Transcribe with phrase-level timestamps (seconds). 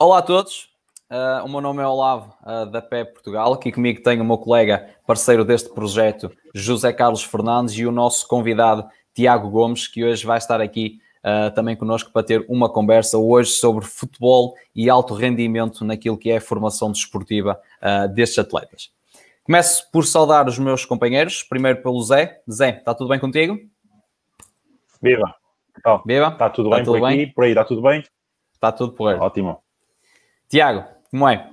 [0.00, 0.70] olá a todos.
[1.10, 3.52] Uh, o meu nome é Olavo, uh, da PEP Portugal.
[3.52, 8.26] Aqui comigo tenho o meu colega, parceiro deste projeto, José Carlos Fernandes, e o nosso
[8.26, 13.18] convidado, Tiago Gomes, que hoje vai estar aqui uh, também connosco para ter uma conversa
[13.18, 17.60] hoje sobre futebol e alto rendimento naquilo que é a formação desportiva
[18.14, 18.90] destes atletas.
[19.42, 22.40] Começo por saudar os meus companheiros, primeiro pelo Zé.
[22.50, 23.58] Zé, está tudo bem contigo?
[25.02, 25.34] Viva!
[25.84, 26.28] Oh, Viva!
[26.28, 27.16] Está tudo tá bem tudo por aqui?
[27.16, 27.32] Bem?
[27.32, 28.04] Por aí está tudo bem?
[28.54, 29.18] Está tudo por aí.
[29.18, 29.60] Ótimo.
[30.50, 31.48] Tiago, como é?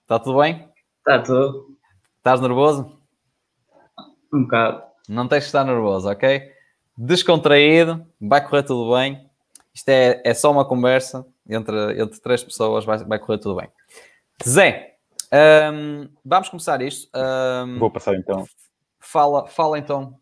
[0.00, 0.66] Está tudo bem?
[1.00, 1.76] Está tudo.
[2.16, 2.98] Estás nervoso?
[4.32, 4.82] Um bocado.
[5.06, 6.50] Não tens que estar nervoso, ok?
[6.96, 9.28] Descontraído, vai correr tudo bem.
[9.74, 13.68] Isto é, é só uma conversa entre, entre três pessoas, vai, vai correr tudo bem.
[14.42, 14.94] Zé,
[15.70, 17.10] um, vamos começar isto.
[17.14, 18.46] Um, Vou passar então.
[18.98, 20.18] Fala, fala então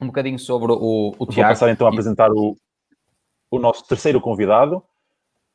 [0.00, 1.34] um bocadinho sobre o, o Tiago.
[1.34, 2.56] Vou passar então a apresentar o,
[3.50, 4.82] o nosso terceiro convidado.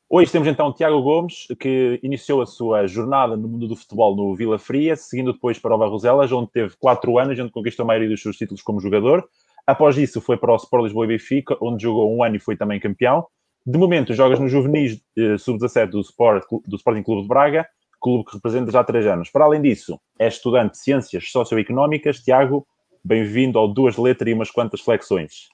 [0.08, 4.36] Hoje temos então Tiago Gomes, que iniciou a sua jornada no mundo do futebol no
[4.36, 8.08] Vila Fria, seguindo depois para o Barroselas, onde teve quatro anos, onde conquistou a maioria
[8.08, 9.28] dos seus títulos como jogador.
[9.66, 12.56] Após isso, foi para o Sport Lisboa e Benfica, onde jogou um ano e foi
[12.56, 13.26] também campeão.
[13.66, 17.66] De momento, jogas no juvenis eh, sub-17 do, Sport, do Sporting Clube de Braga,
[18.00, 19.28] clube que representa já há três anos.
[19.28, 22.20] Para além disso, é estudante de Ciências Socioeconómicas.
[22.20, 22.64] Tiago,
[23.04, 25.48] bem-vindo ao Duas Letras e umas quantas flexões.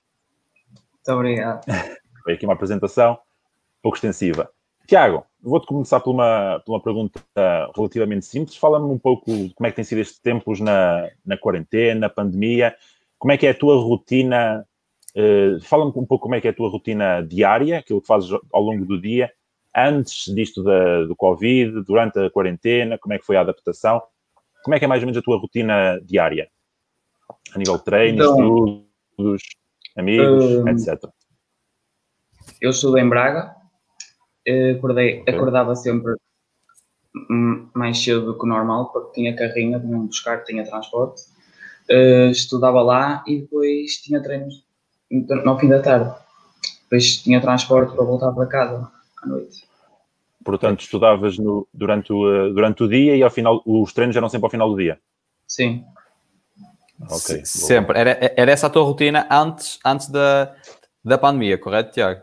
[0.69, 1.65] Muito obrigado.
[2.23, 3.19] Foi aqui uma apresentação
[3.83, 4.49] pouco extensiva.
[4.87, 7.21] Tiago, vou-te começar por uma, por uma pergunta
[7.75, 8.57] relativamente simples.
[8.57, 9.25] Fala-me um pouco
[9.55, 12.75] como é que tem sido estes tempos na, na quarentena, na pandemia.
[13.19, 14.67] Como é que é a tua rotina?
[15.17, 18.31] Uh, Fala-me um pouco como é que é a tua rotina diária, aquilo que fazes
[18.53, 19.31] ao longo do dia,
[19.75, 24.03] antes disto da, do Covid, durante a quarentena, como é que foi a adaptação?
[24.65, 26.49] Como é que é mais ou menos a tua rotina diária?
[27.55, 29.43] A nível de treinos, então, estudos,
[29.97, 31.11] amigos, uh, etc.
[32.61, 33.55] Eu estudo em Braga,
[34.77, 35.35] acordei, okay.
[35.35, 36.15] acordava sempre
[37.75, 41.23] mais cedo do que o normal, porque tinha carrinha, vinha buscar, tinha transporte.
[41.91, 44.65] Uh, estudava lá e depois tinha treinos
[45.11, 46.15] no fim da tarde.
[46.85, 48.91] Depois tinha transporte para voltar para casa
[49.23, 49.67] à noite.
[50.45, 54.29] Portanto, estudavas no, durante, o, eh, durante o dia e ao final os treinos eram
[54.29, 54.99] sempre ao final do dia?
[55.47, 55.85] Sim.
[57.09, 57.45] Ok.
[57.45, 57.99] Sempre.
[57.99, 60.53] Era, era essa a tua rotina antes, antes da,
[61.05, 62.23] da pandemia, correto, Tiago?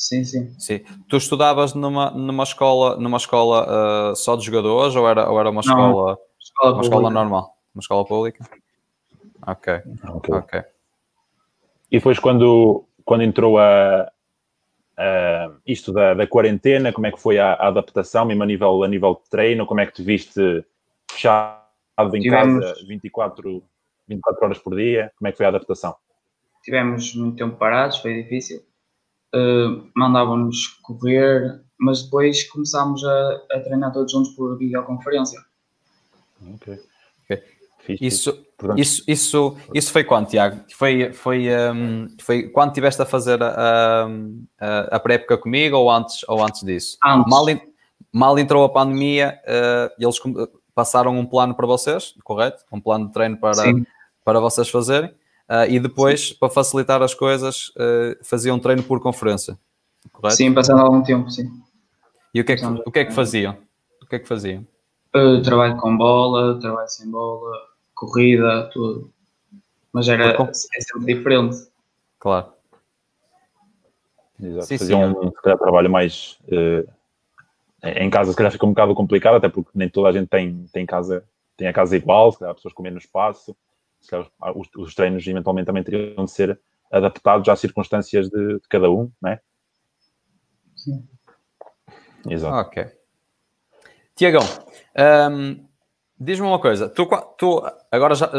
[0.00, 0.54] Sim, sim.
[0.58, 0.80] Sim.
[1.10, 5.50] Tu estudavas numa, numa escola, numa escola uh, só de jogadores ou era, ou era
[5.50, 7.54] uma escola, escola uma escola normal?
[7.74, 8.48] Uma escola pública?
[9.46, 9.74] Ok.
[10.14, 10.34] okay.
[10.34, 10.62] ok.
[11.90, 14.10] E depois quando, quando entrou a,
[14.96, 18.82] a isto da, da, quarentena, como é que foi a, a, adaptação, mesmo a nível,
[18.82, 20.64] a nível de treino, como é que te viste
[21.12, 21.60] fechado
[22.14, 22.64] em Tivemos...
[22.64, 23.62] casa 24,
[24.08, 25.94] 24 horas por dia, como é que foi a adaptação?
[26.64, 28.69] Tivemos muito tempo parados, foi difícil
[29.34, 35.40] uh, mandavam-nos correr, mas depois começámos a, a, treinar todos juntos por videoconferência.
[36.54, 36.80] Ok.
[37.24, 37.42] okay.
[38.00, 38.46] Isso,
[38.76, 40.60] isso, isso, isso foi quando, Tiago?
[40.74, 44.06] Foi, foi, um, foi quando estiveste a fazer a,
[44.60, 46.98] a, a pré-época comigo ou antes, ou antes disso?
[47.04, 47.30] Antes.
[47.30, 47.46] Mal,
[48.12, 50.20] mal entrou a pandemia, uh, eles
[50.74, 52.64] passaram um plano para vocês, correto?
[52.70, 53.62] Um plano de treino para,
[54.24, 55.12] para vocês fazerem.
[55.50, 56.34] Uh, e depois, sim.
[56.38, 59.58] para facilitar as coisas, uh, faziam um treino por conferência,
[60.12, 60.36] correto?
[60.36, 61.50] Sim, passando algum tempo, sim.
[62.32, 63.56] E o que é que, o que, é que faziam?
[64.00, 64.64] O que é que faziam?
[65.12, 67.50] Uh, trabalho com bola, trabalho sem bola,
[67.96, 69.12] corrida, tudo.
[69.92, 71.56] Mas era é sempre diferente.
[72.20, 72.52] Claro.
[74.40, 74.66] Exato.
[74.66, 75.26] Sim, faziam sim.
[75.26, 76.88] um trabalho mais uh,
[77.82, 80.64] em casa, se calhar fica um bocado complicado, até porque nem toda a gente tem,
[80.72, 81.24] tem casa,
[81.56, 83.56] tem a casa igual, se calhar pessoas com menos espaço
[84.54, 89.10] os, os, treinos eventualmente também teriam de ser adaptados às circunstâncias de, de cada um,
[89.20, 89.40] não é?
[90.74, 91.06] Sim.
[92.28, 92.68] Exato.
[92.68, 92.86] Ok.
[94.14, 94.42] Tiagão,
[95.30, 95.64] um,
[96.18, 97.08] diz-me uma coisa, tu,
[97.38, 98.30] tu agora já,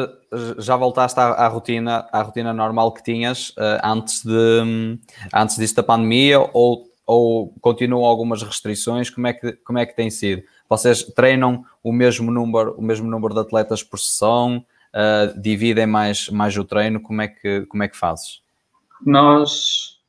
[0.60, 5.00] já voltaste à, à, rotina, à rotina normal que tinhas uh, antes, de,
[5.34, 9.10] antes disto da pandemia ou, ou continuam algumas restrições?
[9.10, 10.44] Como é, que, como é que tem sido?
[10.70, 14.64] Vocês treinam o mesmo número, o mesmo número de atletas por sessão?
[14.94, 18.42] Uh, dividem mais, mais o treino, como é, que, como é que fazes?
[19.06, 20.00] Nós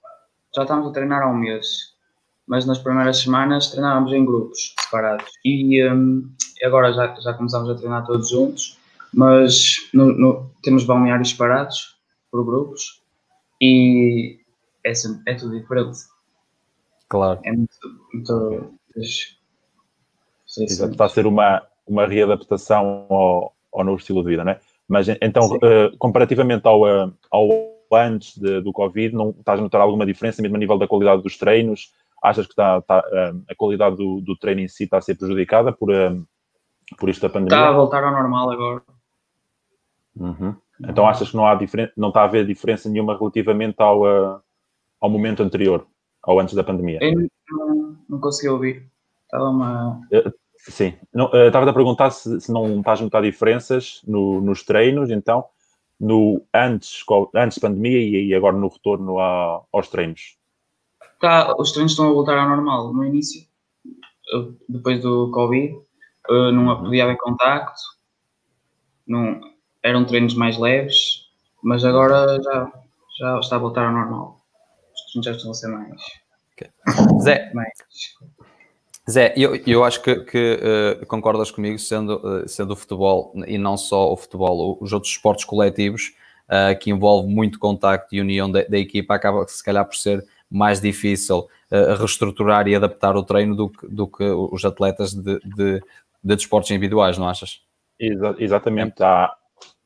[0.55, 1.95] já estamos a treinar há um mês,
[2.47, 6.31] mas nas primeiras semanas treinávamos em grupos separados e um,
[6.65, 8.79] agora já, já começamos a treinar todos juntos,
[9.13, 11.97] mas no, no, temos balneários separados
[12.31, 13.03] por grupos
[13.61, 14.39] e
[14.85, 14.93] é,
[15.27, 15.99] é tudo diferente.
[17.09, 17.41] Claro.
[17.45, 17.71] É muito.
[18.13, 18.75] muito
[20.47, 24.61] Está a ser uma, uma readaptação ao, ao novo estilo de vida, não é?
[24.89, 29.81] Mas então, uh, comparativamente ao, uh, ao antes de, do Covid, não estás a notar
[29.81, 31.93] alguma diferença, mesmo a nível da qualidade dos treinos,
[32.23, 33.03] Achas que está, está
[33.51, 35.89] a qualidade do, do treino em si está a ser prejudicada por,
[36.97, 37.59] por isto da pandemia?
[37.59, 38.83] Está a voltar ao normal agora.
[40.15, 40.55] Uhum.
[40.89, 41.59] Então achas que não, há
[41.97, 44.41] não está a haver diferença nenhuma relativamente ao, uh,
[45.01, 45.85] ao momento anterior,
[46.23, 47.01] ao antes da pandemia?
[47.03, 48.89] Eu não, não consegui ouvir.
[49.25, 50.01] Estava uma...
[50.69, 50.95] Sim.
[51.13, 55.11] Não, uh, estava a perguntar se, se, não estás a notar diferenças no, nos treinos,
[55.11, 55.45] então,
[55.99, 57.05] no antes,
[57.35, 60.37] antes da pandemia e, e agora no retorno a, aos treinos.
[61.21, 62.93] Tá, os treinos estão a voltar ao normal.
[62.93, 63.47] No início,
[64.69, 65.79] depois do Covid,
[66.29, 66.85] não uhum.
[66.85, 67.81] podia haver contacto,
[69.07, 69.41] não,
[69.83, 71.29] eram treinos mais leves,
[71.63, 72.73] mas agora já,
[73.19, 74.41] já está a voltar ao normal.
[74.95, 76.03] Os treinos já estão a ser mais.
[76.55, 76.71] Okay.
[77.21, 77.73] Zé, mais...
[79.11, 80.61] Zé, eu, eu acho que, que
[81.03, 85.13] uh, concordas comigo, sendo, uh, sendo o futebol e não só o futebol, os outros
[85.13, 86.13] esportes coletivos
[86.49, 90.25] uh, que envolvem muito contacto e união da, da, equipa, acaba se calhar por ser
[90.49, 91.49] mais difícil
[91.99, 95.81] reestruturar e adaptar o treino do que, do que os atletas de, de,
[96.23, 97.63] de desportos individuais, não achas?
[97.99, 99.03] Exa exatamente.
[99.03, 99.35] Há,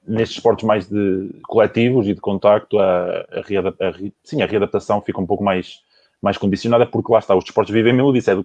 [0.07, 5.21] nestes esportes mais de coletivos e de contacto, a, a, a, sim, a readaptação fica
[5.21, 5.81] um pouco mais,
[6.21, 8.45] mais condicionada, porque lá está, os desportos vivem mesmo disso, é do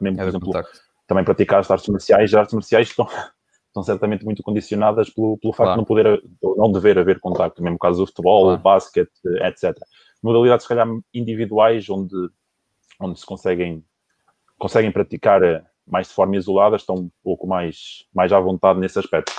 [0.00, 0.80] mesmo, é por exemplo, contacto.
[1.06, 3.06] também praticar as artes marciais, as artes marciais estão,
[3.68, 5.72] estão certamente muito condicionadas pelo, pelo facto claro.
[5.72, 6.22] de não poder,
[6.56, 8.60] não dever haver contacto, mesmo caso do futebol, claro.
[8.60, 9.10] basquete,
[9.42, 9.76] etc.
[10.22, 12.16] Modalidades, se calhar, individuais, onde,
[13.00, 13.84] onde se conseguem,
[14.58, 18.98] conseguem praticar eh, mais de forma isolada, estão um pouco mais, mais à vontade nesse
[18.98, 19.32] aspecto.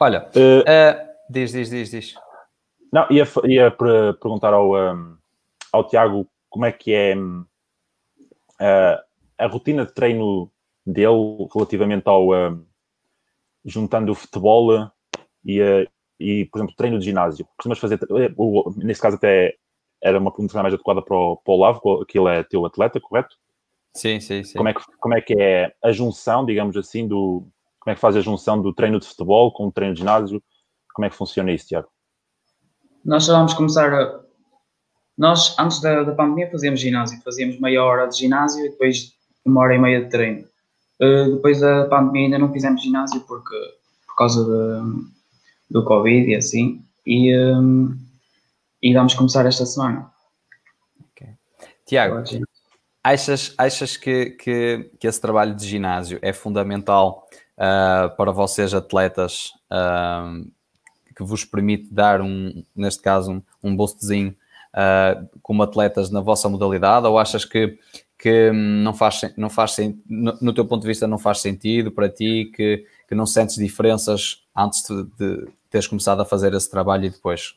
[0.00, 2.14] Olha, uh, uh, diz, diz, diz, diz.
[2.92, 5.16] Não, ia, ia perguntar ao, um,
[5.72, 6.26] ao Tiago
[6.58, 7.42] como é que é um,
[8.60, 8.98] uh,
[9.38, 10.50] a rotina de treino
[10.84, 12.66] dele relativamente ao um,
[13.64, 14.90] juntando o futebol
[15.44, 15.88] e,
[16.18, 17.46] e, por exemplo, treino de ginásio.
[17.56, 18.00] Costumas fazer,
[18.78, 19.54] nesse caso até
[20.02, 23.00] era uma pergunta mais adequada para o, para o Lavo, que ele é teu atleta,
[23.00, 23.36] correto?
[23.94, 24.58] Sim, sim, sim.
[24.58, 27.46] Como é que, como é, que é a junção, digamos assim, do,
[27.78, 30.42] como é que faz a junção do treino de futebol com o treino de ginásio?
[30.92, 31.88] Como é que funciona isso, Tiago?
[33.04, 34.27] Nós só vamos começar a...
[35.18, 37.20] Nós, antes da, da pandemia, fazíamos ginásio.
[37.24, 39.12] Fazíamos meia hora de ginásio e depois
[39.44, 40.46] uma hora e meia de treino.
[41.00, 43.56] Uh, depois da pandemia ainda não fizemos ginásio porque,
[44.06, 45.04] por causa de,
[45.68, 46.84] do Covid e assim.
[47.04, 47.98] E, um,
[48.80, 50.08] e vamos começar esta semana.
[51.12, 51.34] Okay.
[51.84, 52.22] Tiago,
[53.02, 57.26] achas, achas que, que, que esse trabalho de ginásio é fundamental
[57.56, 60.48] uh, para vocês, atletas, uh,
[61.16, 64.36] que vos permite dar, um, neste caso, um, um boostzinho
[64.74, 67.06] uh, como atletas na vossa modalidade?
[67.06, 67.78] Ou achas que,
[68.18, 69.76] que não faz, não faz
[70.08, 73.56] no, no teu ponto de vista, não faz sentido para ti, que, que não sentes
[73.56, 77.54] diferenças antes de, de teres começado a fazer esse trabalho e depois?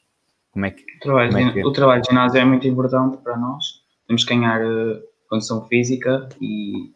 [0.52, 1.66] Como é que, o, trabalho, é que...
[1.66, 3.82] o trabalho de ginásio é muito importante para nós.
[4.08, 6.92] Temos que ganhar uh, condição física e,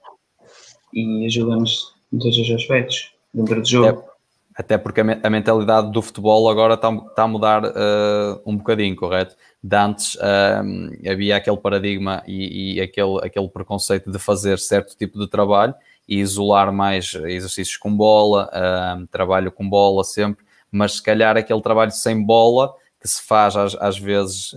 [0.94, 4.00] e ajuda-nos em todos os aspectos dentro do jogo.
[4.00, 4.15] Até,
[4.56, 9.36] até porque a, mentalidade do futebol agora está, a mudar uh, um bocadinho, correto?
[9.62, 15.20] De antes uh, havia aquele paradigma e, e, aquele, aquele preconceito de fazer certo tipo
[15.20, 15.76] de trabalho
[16.08, 21.62] e isolar mais exercícios com bola, uh, trabalho com bola sempre, mas se calhar aquele
[21.62, 24.56] trabalho sem bola que se faz às, às vezes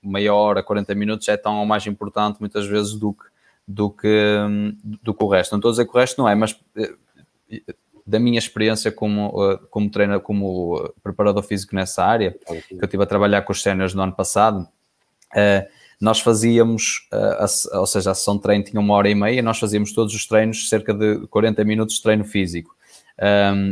[0.00, 3.24] meia hora, 40 minutos é tão ou mais importante muitas vezes do que,
[3.66, 4.36] do que,
[5.02, 5.52] do que o resto.
[5.52, 6.56] Não estou a dizer que o resto não é, mas
[8.06, 12.36] da minha experiência como, uh, como treino, como uh, preparador físico nessa área,
[12.68, 17.78] que eu estive a trabalhar com os séniores no ano passado, uh, nós fazíamos, a,
[17.78, 20.26] ou seja, a sessão de treino tinha uma hora e meia, nós fazíamos todos os
[20.26, 22.76] treinos, cerca de 40 minutos de treino físico.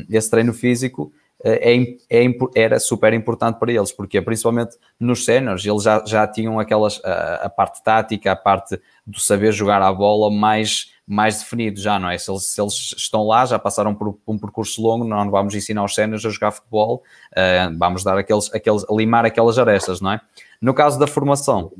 [0.08, 1.12] Esse treino físico
[1.44, 1.76] é,
[2.08, 6.98] é, era super importante para eles, porque principalmente nos séniores, eles já, já tinham aquelas,
[7.04, 11.98] a, a, parte tática, a parte do saber jogar a bola mais mais definido já,
[11.98, 12.16] não é?
[12.16, 15.84] Se eles, se eles, estão lá, já passaram por um percurso longo, não vamos ensinar
[15.84, 20.20] os séniores a jogar futebol, uh, vamos dar aqueles, aqueles, limar aquelas arestas, não é?
[20.60, 21.72] No caso da formação,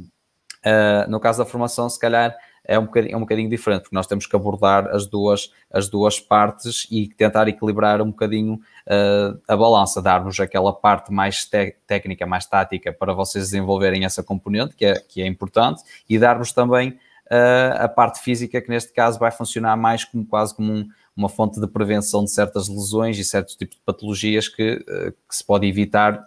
[0.64, 3.95] uh, no caso da formação, se calhar é um, bocadinho, é um bocadinho diferente, porque
[3.95, 9.40] nós temos que abordar as duas, as duas partes e tentar equilibrar um bocadinho uh,
[9.47, 11.49] a balança, dar-vos aquela parte mais
[11.87, 16.52] técnica, mais tática para vocês desenvolverem essa componente, que é, que é importante, e dar-vos
[16.52, 16.99] também
[17.31, 21.61] a parte física, que neste caso vai funcionar mais como quase como um, uma fonte
[21.61, 25.66] de prevenção de certas lesões e certos tipos de patologias que, uh, que se pode
[25.66, 26.23] evitar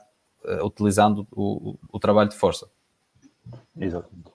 [0.45, 2.67] uh, utilizando o, o, trabalho de força.
[3.79, 4.31] Exatamente.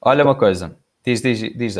[0.00, 1.76] Olha uma coisa, diz, diz, diz.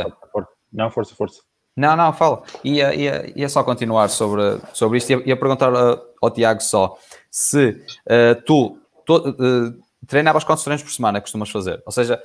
[0.73, 1.42] Não, força, força.
[1.76, 2.42] Não, não, fala.
[2.62, 5.11] Ia, ia, ia só continuar sobre, sobre isto.
[5.11, 5.73] Ia, ia perguntar
[6.21, 6.97] ao Tiago só
[7.30, 11.83] se uh, tu, to, uh, treinavas quantos treinos por semana costumas fazer?
[11.85, 12.23] Ou seja,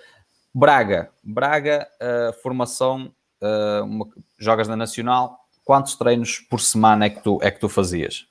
[0.54, 7.24] Braga, Braga, uh, formação, uh, uma, jogas na Nacional, quantos treinos por semana é que
[7.24, 8.28] tu, é que tu fazias?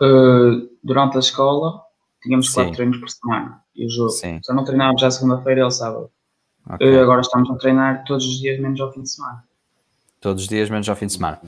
[0.00, 1.82] Uh, durante a escola,
[2.22, 3.62] tínhamos quatro treinos por semana.
[3.74, 4.10] E o jogo.
[4.10, 4.40] Sim.
[4.42, 6.10] Só não treinávamos já segunda-feira e ao sábado.
[6.70, 6.98] Okay.
[6.98, 9.42] agora estamos a treinar todos os dias, menos ao fim de semana.
[10.20, 11.40] Todos os dias, menos ao fim de semana.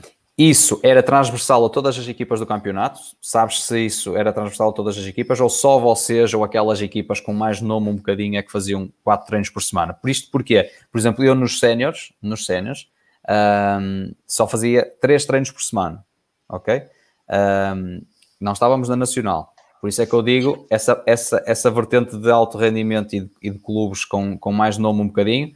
[0.43, 2.99] Isso era transversal a todas as equipas do campeonato?
[3.21, 7.19] Sabes se isso era transversal a todas as equipas ou só vocês ou aquelas equipas
[7.19, 9.93] com mais nome um bocadinho é que faziam quatro treinos por semana?
[9.93, 10.71] Por isto porquê?
[10.91, 12.87] Por exemplo, eu nos séniores, nos séniores,
[13.79, 16.03] um, só fazia três treinos por semana,
[16.49, 16.85] ok?
[17.75, 18.01] Um,
[18.39, 19.53] não estávamos na Nacional.
[19.79, 23.31] Por isso é que eu digo, essa, essa, essa vertente de alto rendimento e de,
[23.43, 25.53] e de clubes com, com mais nome um bocadinho,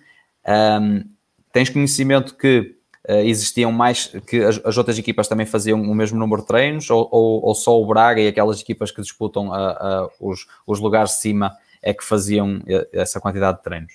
[0.47, 1.03] um,
[1.51, 2.75] tens conhecimento que
[3.07, 7.07] existiam mais, que as, as, outras equipas também faziam o mesmo número de treinos, ou,
[7.11, 11.11] ou, ou só o Braga e aquelas equipas que disputam a, a, os, os lugares
[11.11, 13.93] de cima é que faziam eh, essa quantidade de treinos?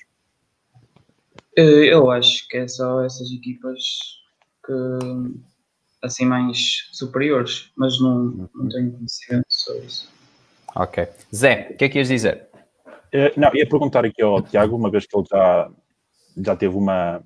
[1.56, 3.82] Eh, eu acho que é só essas equipas
[4.64, 4.72] que
[6.02, 10.08] assim mais superiores, mas não, não tenho conhecimento sobre isso.
[10.74, 11.06] Ok.
[11.34, 12.48] Zé, o que é que ias dizer?
[13.12, 15.70] Uh, não, ia perguntar aqui ao Tiago, uma vez que ele já,
[16.36, 17.22] já teve uma,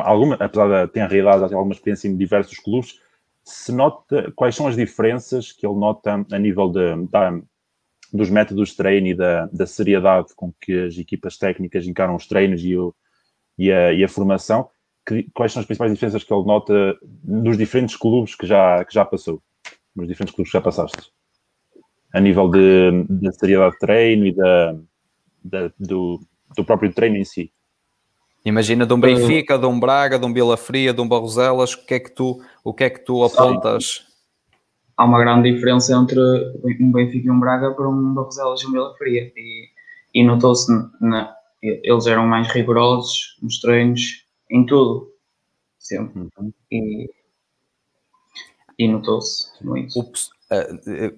[0.00, 3.00] alguma, apesar de ter realidade, alguma experiência em diversos clubes,
[3.44, 7.38] se nota quais são as diferenças que ele nota a nível de, da,
[8.12, 12.26] dos métodos de treino e da, da, seriedade com que as equipas técnicas encaram os
[12.26, 12.94] treinos e, o,
[13.56, 14.68] e, a, e a formação,
[15.06, 18.92] que, quais são as principais diferenças que ele nota nos diferentes clubes que já, que
[18.92, 19.40] já passou,
[19.94, 21.12] nos diferentes clubes que já passaste,
[22.12, 24.72] a nível de, de seriedade de treino e da,
[25.44, 26.20] da do,
[26.56, 27.52] do próprio treino em si.
[28.46, 31.84] Imagina de um Benfica, de um Braga, de um Vila Fria, de um Barroselas, o
[31.84, 34.06] que é que tu, o que é que tu apontas?
[34.96, 36.20] Há uma grande diferença entre
[36.80, 39.32] um Benfica e um Braga para um Barroselas e um Vila Fria.
[39.36, 39.68] E,
[40.14, 40.72] e notou-se,
[41.60, 45.10] eles eram mais rigorosos nos treinos, em tudo,
[45.80, 46.20] sempre.
[46.38, 46.52] Uhum.
[46.70, 47.10] E,
[48.78, 49.98] e notou-se muito.
[49.98, 50.02] Eh,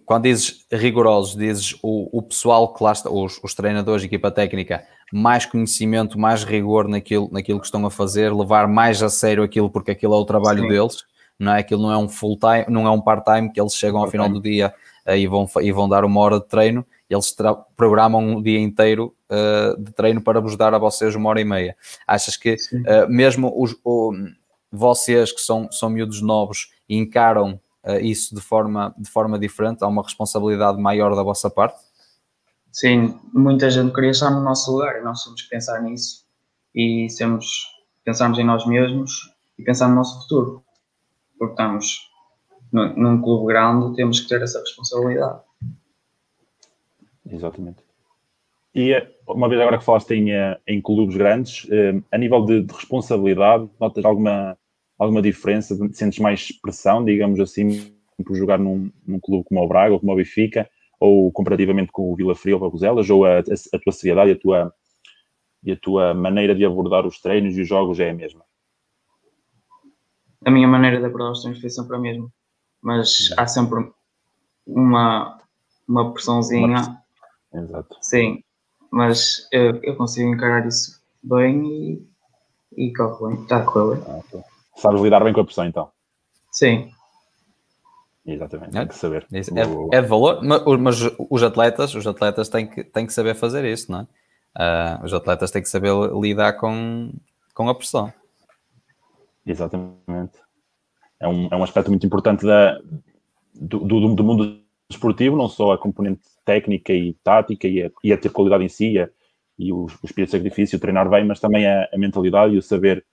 [0.06, 4.82] quando dizes rigorosos, dizes o, o pessoal que lá está, os, os treinadores, equipa técnica,
[5.12, 9.70] mais conhecimento, mais rigor naquilo, naquilo que estão a fazer, levar mais a sério aquilo,
[9.70, 10.68] porque aquilo é o trabalho Sim.
[10.68, 11.04] deles,
[11.38, 11.60] não é?
[11.60, 14.28] Aquilo não é um full time, não é um part-time que eles chegam ao final
[14.28, 14.72] do dia
[15.06, 17.34] uh, e, vão, e vão dar uma hora de treino, eles
[17.76, 21.44] programam um dia inteiro uh, de treino para vos dar a vocês uma hora e
[21.44, 21.76] meia.
[22.06, 24.12] Achas que uh, mesmo os, o,
[24.70, 27.58] vocês que são, são miúdos novos encaram
[28.00, 29.82] isso de forma, de forma diferente?
[29.82, 31.78] Há uma responsabilidade maior da vossa parte?
[32.70, 36.26] Sim, muita gente queria estar no nosso lugar e nós temos que pensar nisso
[36.74, 37.46] e temos
[38.04, 40.62] pensarmos em nós mesmos e pensar no nosso futuro.
[41.38, 42.08] Porque estamos
[42.72, 45.40] num, num clube grande, temos que ter essa responsabilidade.
[47.30, 47.82] Exatamente.
[48.74, 48.94] E
[49.26, 52.72] uma vez agora que falaste em, eh, em clubes grandes, eh, a nível de, de
[52.72, 54.56] responsabilidade, notas alguma
[54.98, 55.76] alguma diferença?
[55.92, 60.12] Sentes mais pressão, digamos assim, por jogar num, num clube como o Braga ou como
[60.12, 63.78] o Benfica, ou comparativamente com o Vila Fria ou o Barroselas, ou a, a, a,
[63.78, 64.74] tua seriedade e a tua,
[65.62, 68.44] e a tua maneira de abordar os treinos e os jogos é a mesma?
[70.44, 72.28] A minha maneira de abordar os treinos foi sempre a mesma,
[72.82, 73.90] mas há sempre
[74.66, 75.38] uma,
[75.86, 77.00] uma pressãozinha.
[77.52, 77.96] Exato.
[78.02, 78.42] Sim,
[78.90, 81.64] mas eu, eu consigo encarar isso bem
[82.76, 84.04] e, e corre bem, está a correr bem.
[84.08, 84.57] Ah, okay.
[84.78, 85.90] Sabes lidar bem com a pressão, então?
[86.52, 86.90] Sim.
[88.24, 89.26] Exatamente, tem que saber.
[89.32, 89.62] Isso, é,
[89.96, 93.90] é, de valor, mas os atletas, os atletas têm que, têm que saber fazer isso,
[93.90, 94.06] não é?
[95.00, 97.12] Uh, os atletas têm que saber lidar com,
[97.54, 98.12] com a pressão.
[99.46, 100.38] Exatamente.
[101.18, 102.78] É um, é um aspecto muito importante da,
[103.54, 108.12] do, do, do mundo desportivo, não só a componente técnica e tática e a, e
[108.12, 109.08] a ter qualidade em si e,
[109.58, 112.58] e o, o espírito de sacrifício, o treinar bem, mas também a, a mentalidade e
[112.58, 113.04] o saber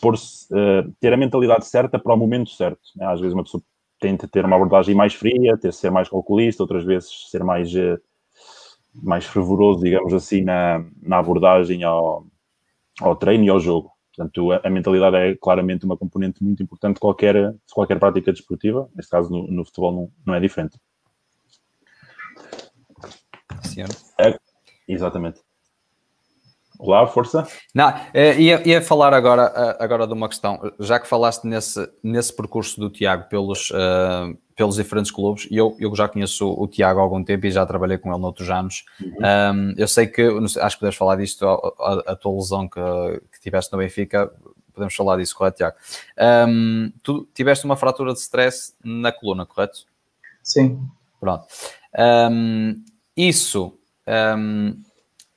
[0.00, 2.80] por uh, ter a mentalidade certa para o momento certo.
[2.96, 3.06] Né?
[3.06, 3.62] Às vezes uma pessoa
[4.00, 7.98] tenta ter uma abordagem mais fria, ter ser mais calculista, outras vezes ser mais, uh,
[8.94, 12.26] mais fervoroso, digamos assim, na, na abordagem ao,
[13.00, 13.90] ao treino e ao jogo.
[14.14, 18.32] Portanto, a, a, mentalidade é claramente uma componente muito importante de qualquer, de qualquer prática
[18.32, 18.88] desportiva.
[18.94, 20.78] Neste caso, no, no futebol não, não é diferente.
[23.62, 23.84] Sim.
[24.18, 24.36] É,
[24.88, 25.40] exatamente.
[26.78, 27.44] Olá, força.
[27.74, 30.60] Não, é, ia, ia falar agora, agora de uma questão.
[30.78, 35.76] Já que falaste nesse, nesse percurso do Tiago pelos, uh, pelos diferentes clubes, e eu,
[35.80, 38.84] eu já conheço o, Tiago há algum tempo e já trabalhei com ele noutros anos.
[39.00, 39.10] Uhum.
[39.10, 42.80] Um, eu sei que, acho que podes falar disto, a, a, tua lesão que,
[43.32, 44.32] que tiveste no Benfica,
[44.72, 45.76] podemos falar disso, correto, Tiago?
[46.48, 49.80] Um, tu tiveste uma fratura de stress na coluna, correto?
[50.44, 50.80] Sim.
[51.20, 51.44] Pronto.
[52.30, 52.84] Um,
[53.16, 54.80] isso Um,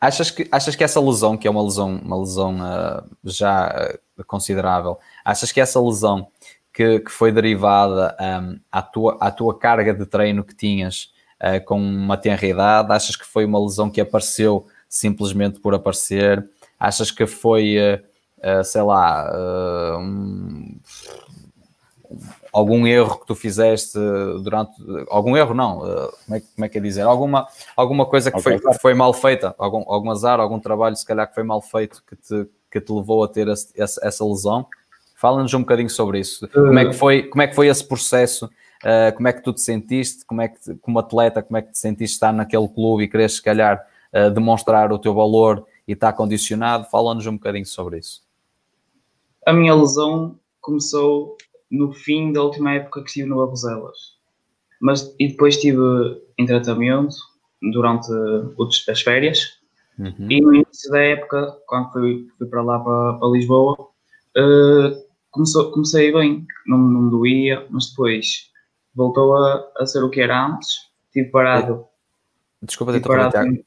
[0.01, 4.23] achas, que, achas que essa lesão, que é uma lesão, uma lesão uh, já uh,
[4.25, 6.27] considerável, achas que essa lesão
[6.73, 11.63] que, que foi derivada um, à, tua, à tua carga de treino que tinhas uh,
[11.63, 16.49] com uma tenra idade, achas que foi uma lesão que apareceu simplesmente por aparecer?
[16.79, 17.75] Achas que foi,
[18.65, 19.31] sei lá,
[19.99, 20.79] um,
[22.51, 23.97] algum erro que tu fizeste
[24.43, 24.73] durante
[25.09, 27.03] algum erro não eh, como é, como é que é dizer?
[27.03, 31.05] Alguma alguma coisa que foi, que foi mal feita algum, algum azar algum trabalho se
[31.05, 34.67] calhar que foi mal feito que te, que te levou a ter esse, essa lesão?
[35.15, 36.47] Fala-nos um bocadinho sobre isso.
[36.47, 38.49] Como é que foi como é que foi esse processo?
[38.83, 40.25] Uh, como é que tu te sentiste?
[40.25, 43.35] Como é que como atleta como é que te sentiste estar naquele clube e queres
[43.35, 46.85] se calhar uh, demonstrar o teu valor e estar condicionado?
[46.89, 48.23] Fala-nos um bocadinho sobre isso.
[49.45, 51.37] A minha lesão começou
[51.71, 53.97] no fim da última época que estive no Barroselas.
[54.79, 55.79] Mas, e depois estive
[56.37, 57.15] em tratamento
[57.71, 58.11] durante
[58.89, 59.59] as férias.
[59.97, 60.27] Uhum.
[60.29, 65.71] E no início da época, quando fui, fui para lá, para, para Lisboa, uh, começou,
[65.71, 68.49] comecei bem, não, não me doía, mas depois
[68.93, 70.91] voltou a, a ser o que era antes.
[71.07, 71.85] Estive parado.
[72.61, 73.63] Desculpa, tive parado,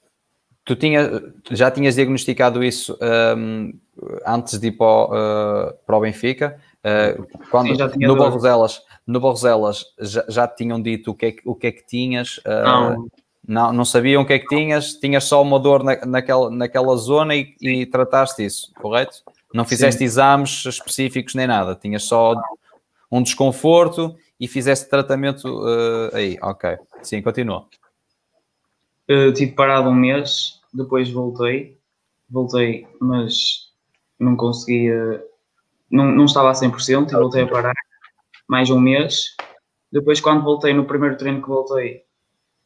[0.65, 2.97] Tu tinha, já tinhas diagnosticado isso
[3.37, 3.79] um,
[4.27, 6.59] antes de ir para o, uh, para o Benfica?
[6.85, 11.55] Uh, quando, Sim, no Barroselas, no Barroselas já, já tinham dito o que é, o
[11.55, 12.37] que, é que tinhas?
[12.39, 13.09] Uh, não.
[13.47, 13.73] não.
[13.73, 14.95] Não sabiam o que é que tinhas?
[14.95, 19.23] Tinhas só uma dor na, naquela, naquela zona e, e trataste isso, correto?
[19.53, 20.05] Não fizeste Sim.
[20.05, 22.35] exames específicos nem nada, tinhas só
[23.13, 26.77] um desconforto e fizeste tratamento uh, aí, ok.
[27.03, 27.67] Sim, continua.
[29.35, 31.79] Tive parado um mês, depois voltei,
[32.31, 33.71] voltei, mas
[34.19, 35.23] não conseguia
[35.95, 37.75] não, não estava a 100% e voltei a parar
[38.49, 39.37] mais um mês.
[39.93, 42.03] Depois, quando voltei, no primeiro treino que voltei,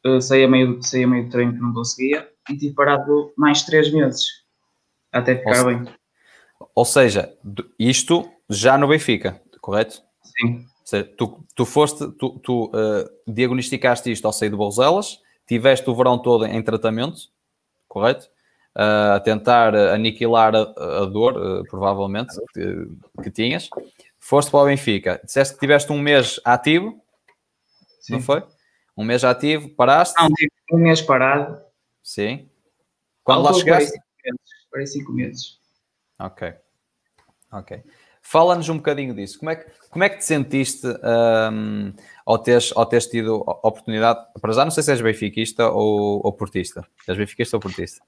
[0.05, 3.31] uh, saí, a meio, saí a meio do treino que não conseguia e tive parado
[3.37, 4.25] mais três meses
[5.11, 5.93] até ficar ou bem.
[6.73, 7.31] Ou seja,
[7.77, 10.01] isto já no Benfica, correto?
[10.23, 10.65] Sim.
[10.83, 15.95] Seja, tu, tu foste, tu, tu uh, diagnosticaste isto ao sair do Bolselas, tiveste o
[15.95, 17.29] verão todo em tratamento,
[17.87, 18.27] correto?
[18.81, 22.87] A tentar aniquilar a, a dor, uh, provavelmente, que,
[23.23, 23.69] que, tinhas.
[24.17, 27.01] Foste para o Benfica, disseste que tiveste um mês ativo,
[27.99, 28.13] Sim.
[28.13, 28.41] não foi?
[28.95, 30.15] Um mês ativo, paraste?
[30.17, 31.61] Não, tive um mês parado.
[32.01, 32.49] Sim.
[33.21, 33.99] Quando lá chegaste?
[34.71, 35.59] Parei cinco meses.
[36.17, 36.53] Ok.
[37.51, 37.83] Ok.
[38.21, 39.39] Fala-nos um bocadinho disso.
[39.39, 41.93] Como é que, como é que te sentiste um,
[42.25, 44.19] ao, teres, ao teres tido a oportunidade?
[44.39, 46.85] Para já, não sei se és benfiquista ou, ou portista.
[47.07, 48.01] És benfiquista ou portista?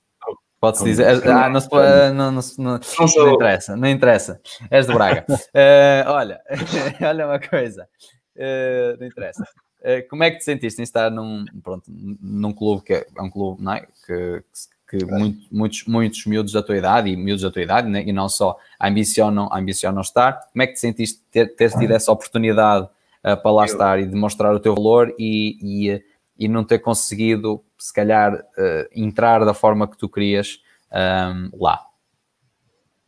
[0.62, 1.28] Pode-se dizer.
[1.28, 2.80] Ah, não, não, não, não,
[3.17, 4.39] não, interessa, não interessa.
[4.69, 5.26] És de Braga.
[5.28, 6.39] Uh, olha,
[7.02, 7.89] olha uma coisa.
[8.36, 9.43] Uh, não interessa.
[9.80, 13.21] Uh, como é que te sentiste em estar num, pronto, num clube que é, é
[13.24, 13.88] um clube não é?
[14.06, 14.43] que,
[14.88, 18.04] que muito, muitos, muitos miúdos da tua idade e miúdos da tua idade né?
[18.06, 20.47] e não só ambicionam, ambicionam estar?
[20.54, 22.88] Como é que te sentiste ter, ter tido essa oportunidade
[23.24, 26.04] para lá estar e demonstrar o teu valor e, e
[26.41, 30.60] e não ter conseguido, se calhar, uh, entrar da forma que tu querias
[30.91, 31.86] um, ehm, lá?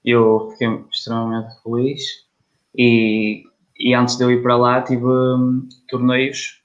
[0.05, 2.03] Eu fiquei extremamente feliz
[2.77, 3.43] e,
[3.75, 6.61] e antes de eu ir para lá tive um, torneios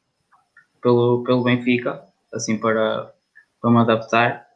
[0.83, 2.05] pelo, pelo Benfica,
[2.35, 3.15] assim para,
[3.63, 4.47] para me adaptar.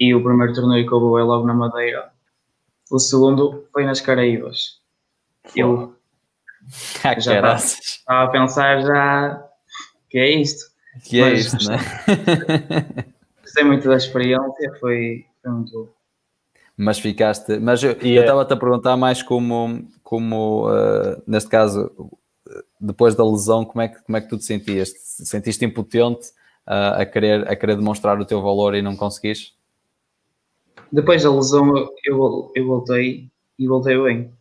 [0.00, 2.10] E o primeiro torneio que eu vou é logo na Madeira.
[2.90, 4.80] O segundo foi nas Caraíbas.
[5.54, 5.94] Eu
[7.04, 9.48] ah, já estava, estava a pensar já
[10.08, 10.69] que é isto.
[11.04, 11.78] Que é isso, né?
[13.42, 15.88] Gostei muito da experiência, foi, foi muito
[16.80, 17.58] mas ficaste.
[17.58, 21.90] Mas eu é- estava-te a perguntar mais como, como uh, neste caso,
[22.80, 24.90] depois da lesão, como é que, como é que tu te sentias?
[24.98, 26.28] Sentiste impotente
[26.66, 29.54] uh, a, querer, a querer demonstrar o teu valor e não conseguiste?
[30.90, 31.68] Depois da lesão,
[32.02, 34.32] eu, eu voltei e voltei bem.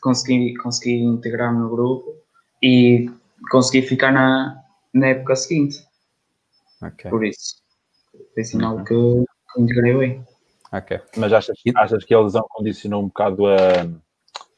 [0.00, 2.16] Consegui, consegui integrar-me no grupo
[2.60, 3.08] e
[3.52, 4.60] consegui ficar na,
[4.92, 5.78] na época seguinte.
[6.82, 7.10] Okay.
[7.10, 7.56] Por isso,
[8.34, 8.84] foi sinal uhum.
[8.84, 9.24] que,
[9.54, 10.26] que integrei bem.
[10.72, 11.00] Ok.
[11.16, 13.56] Mas achas, achas que a lesão condicionou um bocado a,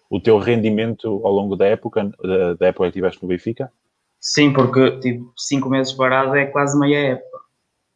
[0.09, 3.73] o teu rendimento ao longo da época, da, da época que estiveste no Benfica?
[4.21, 7.39] Sim, porque tipo, cinco meses parado é quase meia época.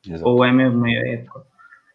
[0.06, 0.28] Exato.
[0.28, 1.44] Ou é mesmo meia época.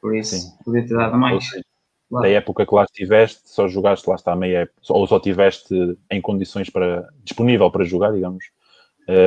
[0.01, 0.51] Por isso, Sim.
[0.63, 1.47] podia ter dado mais.
[1.47, 1.63] Seja,
[2.11, 6.21] Da época que lá estiveste, só jogaste lá está meia época, ou só estiveste em
[6.21, 8.45] condições para disponível para jogar, digamos,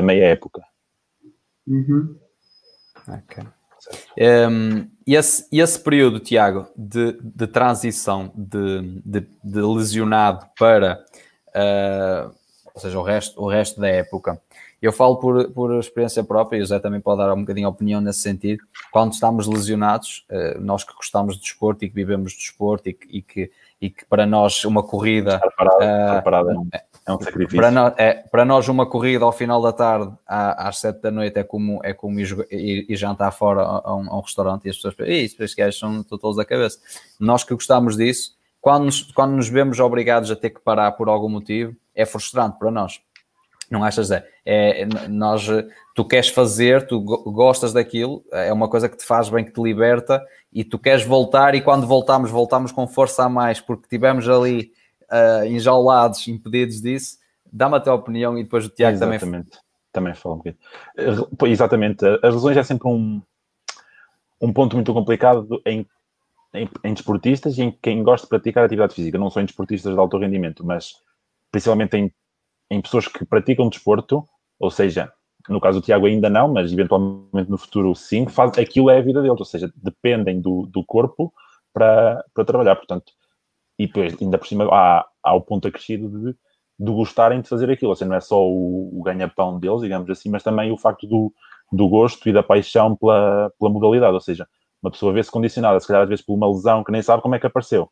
[0.02, 0.62] meia época.
[1.66, 2.16] Uhum.
[3.08, 3.44] Ok.
[4.16, 11.04] Um, esse, esse período, Tiago, de, de transição de, de, de lesionado para
[11.48, 12.32] uh,
[12.74, 14.40] ou seja, o resto, o resto da época,
[14.80, 17.70] eu falo por, por experiência própria, e o Zé também pode dar um bocadinho a
[17.70, 18.64] opinião nesse sentido.
[18.90, 22.94] Quando estamos lesionados, uh, nós que gostamos de desporto e que vivemos de desporto e
[22.94, 23.50] que, e que,
[23.82, 25.34] e que para nós uma corrida.
[25.34, 27.58] Estar parado, estar parado é um, é um sacrifício.
[27.58, 31.36] Para nós, é, para nós, uma corrida ao final da tarde, às sete da noite,
[31.36, 34.70] é como, é como ir, ir, ir jantar fora a um, a um, restaurante e
[34.70, 36.78] as pessoas pensam, estes gajos são todos da cabeça.
[37.18, 41.08] Nós que gostamos disso, quando nos, quando nos vemos obrigados a ter que parar por
[41.08, 43.00] algum motivo, é frustrante para nós.
[43.68, 44.24] Não achas, Zé?
[44.46, 45.48] É, nós,
[45.92, 49.60] tu queres fazer, tu gostas daquilo, é uma coisa que te faz bem, que te
[49.60, 54.28] liberta e tu queres voltar e quando voltamos, voltamos com força a mais porque tivemos
[54.28, 54.72] ali
[55.10, 57.18] uh, enjaulados, impedidos disso.
[57.50, 59.16] Dá-me a tua opinião e depois o Tiago também...
[59.16, 59.58] Exatamente,
[59.92, 60.62] também fala um bocadinho.
[61.44, 63.20] Exatamente, as lesões é sempre um,
[64.40, 65.86] um ponto muito complicado em
[66.54, 69.92] em, em, desportistas e em quem gosta de praticar atividade física, não só em desportistas
[69.92, 70.94] de alto rendimento, mas
[71.50, 72.12] principalmente em,
[72.70, 74.26] em pessoas que praticam desporto,
[74.58, 75.12] ou seja,
[75.48, 79.02] no caso do Tiago ainda não, mas eventualmente no futuro sim, faz, aquilo é a
[79.02, 81.32] vida deles, ou seja, dependem do, do corpo
[81.72, 83.12] para, para trabalhar, portanto,
[83.78, 86.36] e depois ainda por cima há, há o ponto acrescido de,
[86.78, 90.08] de gostarem de fazer aquilo, ou seja, não é só o, o ganha-pão deles, digamos
[90.10, 91.32] assim, mas também o facto do,
[91.70, 94.46] do gosto e da paixão pela, pela modalidade, ou seja,
[94.82, 97.34] uma pessoa vê-se condicionada, se calhar às vezes por uma lesão que nem sabe como
[97.34, 97.90] é que apareceu,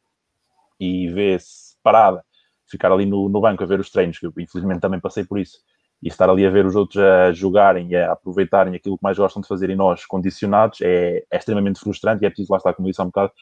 [0.78, 2.24] e vê-se parada,
[2.68, 5.38] ficar ali no, no banco a ver os treinos, que eu infelizmente também passei por
[5.38, 5.58] isso,
[6.02, 9.18] e estar ali a ver os outros a jogarem e a aproveitarem aquilo que mais
[9.18, 12.72] gostam de fazer e nós condicionados é, é extremamente frustrante e é preciso, lá estar,
[12.72, 13.32] como disse há um bocado,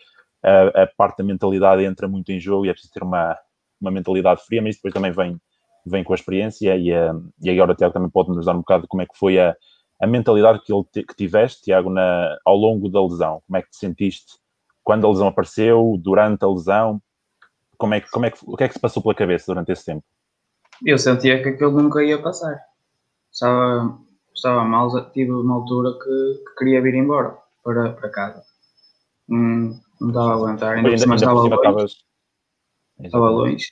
[0.42, 3.36] a, a, parte da mentalidade entra muito em jogo e é preciso ter uma,
[3.80, 5.40] uma mentalidade fria, mas isso depois também vem,
[5.86, 8.58] vem com a experiência e, a, e agora o Tiago também pode nos dar um
[8.58, 9.54] bocado como é que foi a,
[10.00, 13.42] a mentalidade que, ele que tiveste, Tiago, na, ao longo da lesão.
[13.46, 14.34] Como é que te sentiste
[14.84, 17.02] quando a lesão apareceu, durante a lesão?
[17.76, 19.84] Como é, como é que, o que é que se passou pela cabeça durante esse
[19.84, 20.04] tempo?
[20.84, 22.60] Eu sentia que aquilo nunca ia passar.
[23.32, 23.98] Estava,
[24.34, 28.42] estava mal, tive uma altura que, que queria vir embora para, para casa.
[29.28, 31.96] Hum, não estava a aguentar, ainda, ainda, ainda estava, longe,
[33.00, 33.68] estava longe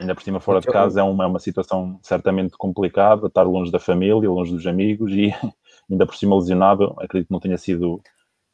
[0.00, 3.70] ainda por cima fora de casa é uma, é uma situação certamente complicada, estar longe
[3.70, 5.32] da família, longe dos amigos e
[5.90, 8.00] ainda por cima lesionado, acredito que não tenha sido,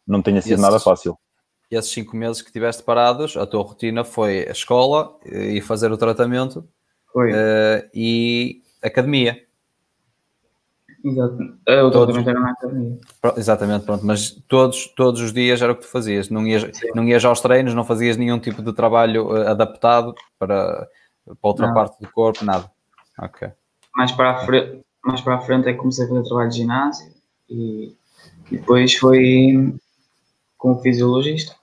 [0.06, 1.16] não tenha sido nada fácil.
[1.70, 5.90] E esses cinco meses que tiveste parados, a tua rotina foi a escola e fazer
[5.90, 6.68] o tratamento
[7.14, 9.44] uh, e academia.
[11.04, 11.38] Exato.
[11.86, 12.98] O todos, era na academia.
[13.36, 14.04] Exatamente, pronto.
[14.04, 16.30] Mas todos, todos os dias era o que tu fazias.
[16.30, 20.88] Não ias, não ias aos treinos, não fazias nenhum tipo de trabalho uh, adaptado para
[21.26, 21.74] para outra não.
[21.74, 22.70] parte do corpo, nada.
[23.18, 23.48] Ok.
[23.94, 26.56] Mais para a frente, mais para a frente é que comecei a fazer trabalho de
[26.56, 27.12] ginásio
[27.48, 27.96] e,
[28.50, 29.74] e depois foi
[30.56, 31.54] com o fisiologista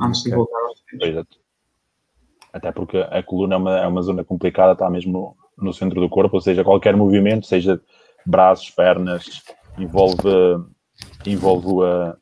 [0.00, 0.32] antes okay.
[0.32, 1.26] de voltar aos treinos.
[2.52, 6.08] Até porque a coluna é uma, é uma zona complicada, está mesmo no centro do
[6.08, 7.80] corpo, ou seja, qualquer movimento, seja
[8.24, 9.42] braços, pernas,
[9.76, 10.28] envolve,
[11.26, 12.14] envolve o,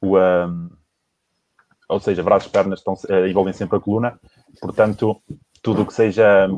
[0.00, 0.16] o,
[1.88, 4.18] ou seja, braços, pernas estão, eh, envolvem sempre a coluna,
[4.60, 5.20] portanto,
[5.62, 6.48] tudo o que seja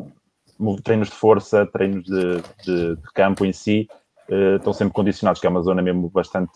[0.83, 3.88] treinos de força, treinos de, de, de campo em si,
[4.29, 6.53] uh, estão sempre condicionados, que é uma zona mesmo bastante.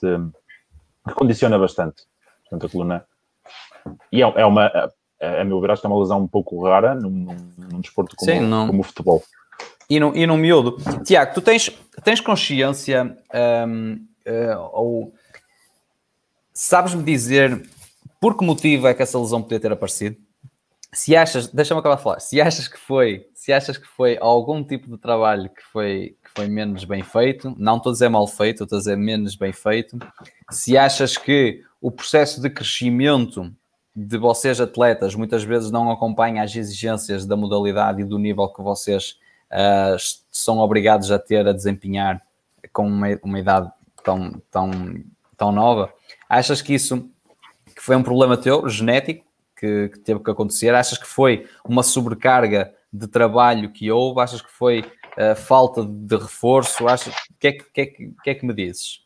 [1.08, 2.04] Que condiciona bastante.
[2.42, 3.06] Portanto, a coluna.
[4.12, 4.66] E é, é uma.
[4.66, 7.80] A, a meu ver, acho que é uma lesão um pouco rara num, num, num
[7.80, 9.22] desporto como, Sim, como o futebol.
[9.90, 10.76] E no, e no miúdo.
[11.02, 11.70] Tiago, tu tens,
[12.04, 13.16] tens consciência
[13.66, 15.14] um, uh, eh, ou
[16.52, 17.68] sabes-me dizer
[18.20, 20.16] por que motivo é que essa lesão podia ter aparecido?
[20.92, 24.64] se achas, deixa-me acabar de falar, se achas que foi, se achas que foi algum
[24.64, 28.62] tipo de trabalho que foi, foi menos bem feito, não estou a dizer mal feito,
[28.62, 29.98] estou a dizer menos bem feito,
[30.48, 33.52] se achas que o processo de crescimento
[33.94, 38.62] de vocês atletas muitas vezes não acompanha as exigências da modalidade e do nível que
[38.62, 39.18] vocês
[39.50, 39.96] uh,
[40.30, 42.22] são obrigados a ter a desempenhar
[42.72, 43.68] com uma, uma idade
[44.04, 44.70] tão, tão,
[45.36, 45.92] tão nova,
[46.28, 47.10] achas que isso
[47.74, 49.24] que foi um problema teu, genético,
[49.58, 50.72] que, que, teve que acontecer?
[50.72, 54.20] Achas que foi uma sobrecarga de trabalho que houve?
[54.20, 54.84] Achas que foi
[55.18, 56.86] uh, falta de reforço?
[56.86, 59.04] Achas, o que, é que, é que, que é que me dizes?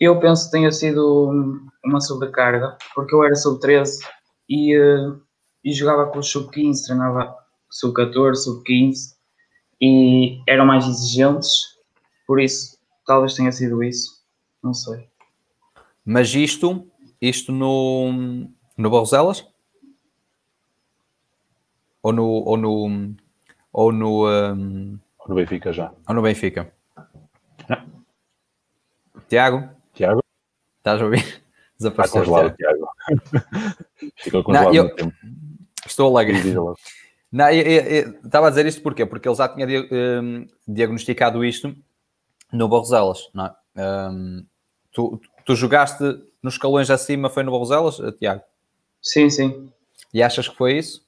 [0.00, 4.00] Eu penso que tenha sido uma sobrecarga, porque eu era sub-13
[4.48, 5.20] e, uh,
[5.62, 7.36] e jogava com o sub-15, treinava
[7.70, 9.14] sub-14, sub-15
[9.80, 11.78] e eram mais exigentes,
[12.26, 14.24] por isso talvez tenha sido isso,
[14.62, 15.06] não sei.
[16.04, 16.86] Mas isto,
[17.20, 19.46] isto no, no Barroselas?
[22.02, 22.24] Ou no.
[22.24, 23.14] Ou no.
[23.72, 24.98] Ou no, um...
[25.26, 25.92] no Benfica já.
[26.08, 26.72] Ou no Benfica.
[29.28, 29.68] Tiago?
[29.94, 30.22] Tiago?
[30.78, 31.42] Estás a ouvir?
[31.78, 32.22] Desapareceu.
[32.22, 32.88] Está congelado, Tiago.
[34.16, 34.94] Ficou congelado Não, eu...
[34.94, 35.16] tempo.
[35.86, 36.38] Estou alegre.
[37.32, 39.06] Não, estava a dizer isto porquê?
[39.06, 41.74] Porque ele já tinha um, diagnosticado isto
[42.52, 43.54] no Barroselas, não é?
[43.74, 44.46] Um,
[44.92, 46.04] tu, tu jogaste
[46.42, 48.42] nos escalões acima, foi no Barroselas, Tiago?
[49.00, 49.72] Sim, sim.
[50.12, 51.06] E achas que foi isso?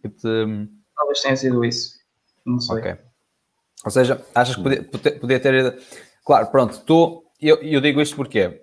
[0.00, 0.28] Que te...
[1.10, 1.98] Talvez tenha sido isso.
[2.46, 2.76] Não sei.
[2.76, 2.96] Ok.
[3.84, 4.84] Ou seja, achas que podia,
[5.18, 5.82] podia ter.
[6.24, 7.24] Claro, pronto, tu.
[7.40, 8.60] Eu, eu digo isto porque uh,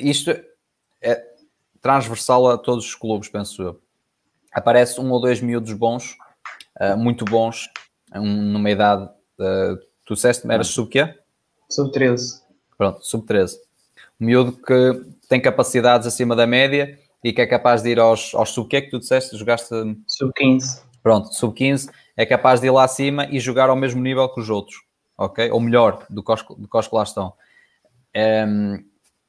[0.00, 0.30] isto
[1.00, 1.24] é
[1.80, 3.80] transversal a todos os clubes, penso eu.
[4.52, 6.16] Aparece um ou dois miúdos bons,
[6.80, 7.68] uh, muito bons,
[8.14, 9.04] um, numa idade.
[9.38, 11.14] Uh, tu disseste, eras sub quê?
[11.68, 12.42] Sub 13.
[12.76, 13.60] Pronto, sub 13.
[14.18, 18.34] Um miúdo que tem capacidades acima da média e que é capaz de ir aos,
[18.34, 19.36] aos sub quê que tu disseste?
[19.36, 19.74] Jogaste.
[20.06, 20.82] Sub 15.
[21.02, 24.40] Pronto, sub 15 é capaz de ir lá acima e jogar ao mesmo nível que
[24.40, 24.76] os outros,
[25.16, 25.50] ok?
[25.50, 27.32] Ou melhor do que os, do que, os que lá estão.
[28.14, 28.84] Um, ehm,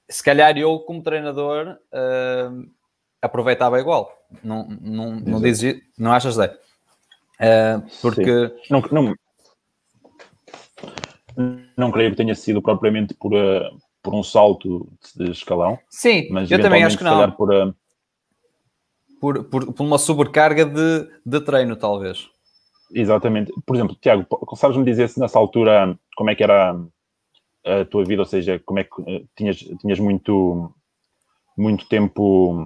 [0.09, 2.69] se calhar eu, como treinador, uh,
[3.21, 4.11] aproveitava igual.
[4.43, 6.57] Não, não, não, dizes, não achas, Zé?
[7.39, 8.51] Uh, porque.
[8.69, 9.15] Não, não,
[11.77, 15.77] não creio que tenha sido propriamente por, uh, por um salto de escalão.
[15.89, 17.31] Sim, mas eu também acho que não.
[17.31, 17.75] Por, uh...
[19.19, 22.29] por, por, por, uma sobrecarga de, de treino, talvez.
[22.93, 23.51] Exatamente.
[23.65, 26.75] Por exemplo, Tiago, sabes-me dizer se nessa altura como é que era
[27.65, 30.73] a tua vida, ou seja, como é que uh, tinhas, tinhas muito,
[31.57, 32.63] muito tempo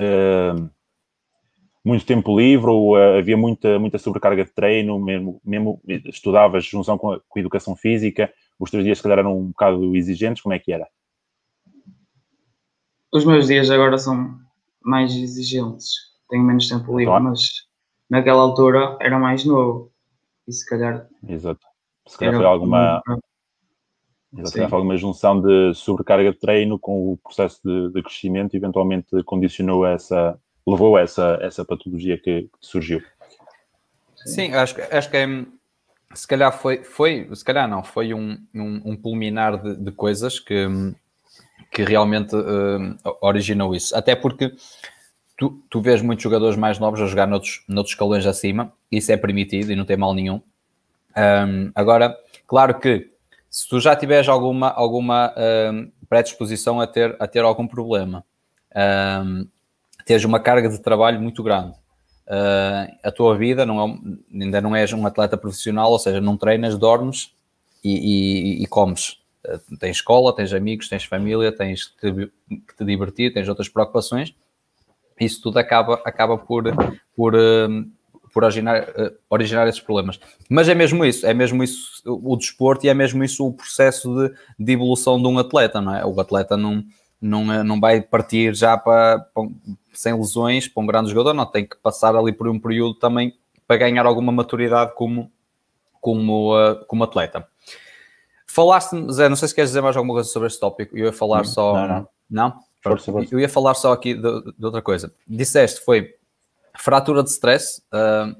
[0.00, 0.70] uh,
[1.84, 6.98] muito tempo livre ou uh, havia muita, muita sobrecarga de treino, mesmo, mesmo estudavas junção
[6.98, 10.42] com a, com a educação física, os teus dias se calhar eram um bocado exigentes,
[10.42, 10.86] como é que era?
[13.12, 14.38] Os meus dias agora são
[14.82, 15.94] mais exigentes,
[16.28, 17.66] tenho menos tempo livre, então, mas
[18.08, 19.90] naquela altura era mais novo.
[20.46, 21.08] E se calhar.
[21.26, 21.66] Exato.
[22.06, 23.02] Se calhar foi alguma.
[24.36, 29.24] Exato, foi alguma junção de sobrecarga de treino com o processo de, de crescimento, eventualmente
[29.24, 33.02] condicionou essa, levou a essa, essa patologia que, que surgiu.
[34.14, 35.26] Sim, acho, acho que é,
[36.14, 40.40] se calhar foi, foi, se calhar não, foi um, um, um culminar de, de, coisas
[40.40, 40.66] que,
[41.70, 43.96] que realmente uh, originou isso.
[43.96, 44.52] Até porque
[45.36, 49.16] tu, tu vês muitos jogadores mais novos a jogar noutros, noutros escalões acima, isso é
[49.16, 50.42] permitido e não tem mal nenhum.
[51.16, 53.10] Um, agora, claro que
[53.48, 55.34] se tu já tiveres alguma, alguma
[55.72, 58.24] um, predisposição a ter, a ter algum problema,
[59.24, 59.46] um,
[60.04, 61.74] tens uma carga de trabalho muito grande,
[62.30, 63.98] uh, a tua vida não é,
[64.32, 67.34] ainda não és um atleta profissional, ou seja, não treinas, dormes
[67.84, 69.18] e, e, e comes.
[69.44, 73.68] Uh, tens escola, tens amigos, tens família, tens que te, que te divertir, tens outras
[73.68, 74.34] preocupações
[75.20, 76.64] isso tudo acaba, acaba por,
[77.14, 77.90] por, hum,
[78.32, 78.86] por originar,
[79.28, 80.18] originar esses problemas.
[80.48, 84.14] Mas é mesmo isso, é mesmo isso o desporto e é mesmo isso o processo
[84.14, 86.04] de, de evolução de um atleta, não é?
[86.04, 86.82] O atleta não,
[87.20, 89.26] não, não vai partir já para,
[89.92, 93.38] sem lesões para um grande jogador, não, tem que passar ali por um período também
[93.66, 95.30] para ganhar alguma maturidade como,
[96.00, 97.46] como, uh, como atleta.
[98.46, 101.12] Falaste, Zé, não sei se queres dizer mais alguma coisa sobre este tópico, eu ia
[101.12, 101.74] falar só...
[101.74, 102.08] Não, não.
[102.28, 102.60] não?
[103.30, 104.22] Eu ia falar só aqui de,
[104.58, 105.12] de outra coisa.
[105.28, 106.14] Disseste foi
[106.78, 108.34] fratura de stress uh,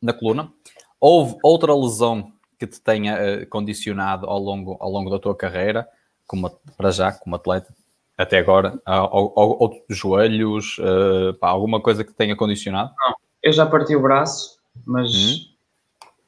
[0.00, 0.52] na coluna.
[1.00, 5.86] Houve outra lesão que te tenha uh, condicionado ao longo, ao longo da tua carreira,
[6.26, 7.74] como, para já, como atleta,
[8.16, 8.80] até agora?
[9.10, 12.92] Ou joelhos, uh, pá, alguma coisa que tenha condicionado?
[12.98, 15.36] Não, eu já parti o braço, mas uhum.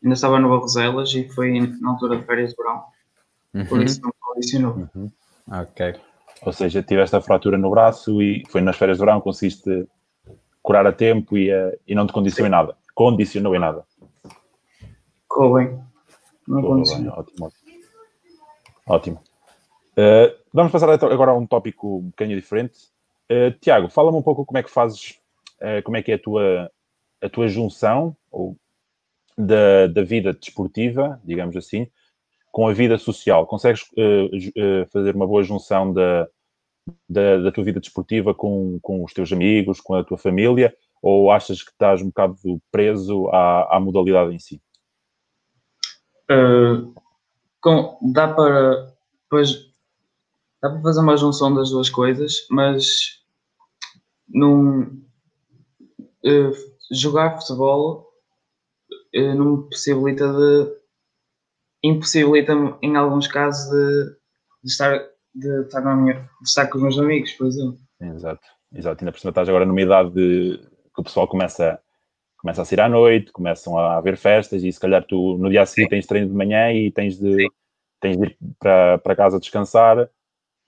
[0.05, 2.85] ainda estava no Barroselas e foi na altura de férias de verão.
[3.55, 3.66] Uhum.
[3.66, 4.88] Por isso não condicionou.
[4.94, 5.11] Uhum.
[5.51, 5.94] Ok.
[6.42, 9.88] Ou seja, tiveste a fratura no braço e foi nas férias de verão, conseguiste
[10.62, 12.77] curar a tempo e, uh, e não te condicionou em nada.
[12.94, 13.85] Condicionou em nada.
[15.27, 15.81] Correu bem.
[16.46, 17.12] Não condicionou.
[17.18, 17.72] Ótimo, ótimo.
[18.87, 19.20] ótimo.
[19.96, 22.76] Uh, vamos passar agora a um tópico um bocadinho diferente.
[23.30, 25.18] Uh, Tiago, fala-me um pouco como é que fazes,
[25.61, 26.70] uh, como é que é a tua,
[27.22, 28.56] a tua junção ou,
[29.37, 31.88] da, da vida desportiva, digamos assim,
[32.50, 33.46] com a vida social?
[33.46, 36.26] Consegues uh, fazer uma boa junção da,
[37.08, 40.74] da, da, tua vida desportiva com, com os teus amigos, com a tua família?
[41.00, 42.37] Ou achas que estás um bocado
[42.72, 44.61] preso à, à modalidade em si?
[47.61, 49.67] Com, dá para pois,
[50.62, 53.22] dá para fazer uma junção das duas coisas, mas
[54.28, 55.02] num,
[56.90, 58.06] jogar futebol
[59.14, 60.78] não me possibilita de
[61.82, 64.16] impossibilita-me, em alguns casos, de,
[64.64, 65.00] de estar,
[65.34, 67.78] de, estar na minha, de estar com os meus amigos, por exemplo.
[68.00, 69.02] Exato, exato.
[69.02, 70.58] Ainda por cima estás agora numa idade de,
[70.94, 71.80] que o pessoal começa,
[72.38, 75.62] começa a sair à noite, começam a haver festas e se calhar tu no dia
[75.62, 77.48] a seguir tens treino de manhã e tens de,
[78.00, 80.10] tens de ir para, para casa descansar,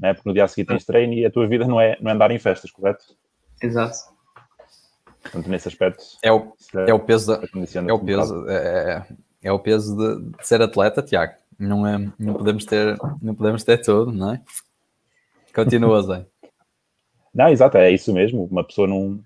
[0.01, 0.15] né?
[0.15, 2.15] porque no dia a seguir tens treino e a tua vida não é, não é
[2.15, 3.05] andar em festas, correto?
[3.63, 3.99] Exato.
[5.23, 6.03] Portanto, nesse aspecto.
[6.23, 6.53] É o,
[6.87, 9.07] é o peso, da, é, o peso é, é,
[9.43, 11.35] é, o peso de, de, ser atleta, Tiago.
[11.59, 14.41] Não, é, não, podemos ter, não podemos ter tudo, não é?
[15.55, 16.27] Continua, Zé.
[17.33, 18.45] Não, exato, é isso mesmo.
[18.51, 19.21] Uma pessoa não.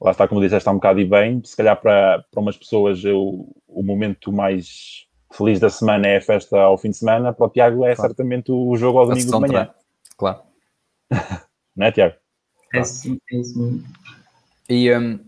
[0.00, 1.40] Lá está, como disseste, está um bocado e bem.
[1.44, 6.20] Se calhar para, para umas pessoas eu, o momento mais feliz da semana é a
[6.20, 7.32] festa ao fim de semana.
[7.32, 8.10] Para o Tiago é claro.
[8.10, 9.70] certamente o jogo ao domingo de manhã.
[10.16, 10.42] Claro.
[11.76, 12.16] não é, Tiago?
[12.72, 13.84] É sim, é isso mesmo.
[14.68, 15.20] E um,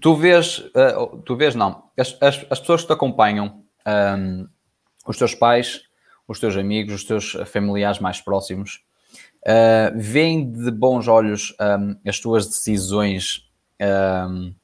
[0.00, 4.46] tu vês, uh, tu vês não, as, as, as, pessoas que te acompanham, um,
[5.06, 5.82] os teus pais,
[6.28, 8.84] os teus amigos, os teus familiares mais próximos,
[9.46, 13.48] uh, veem de bons olhos um, as tuas decisões
[14.20, 14.54] um,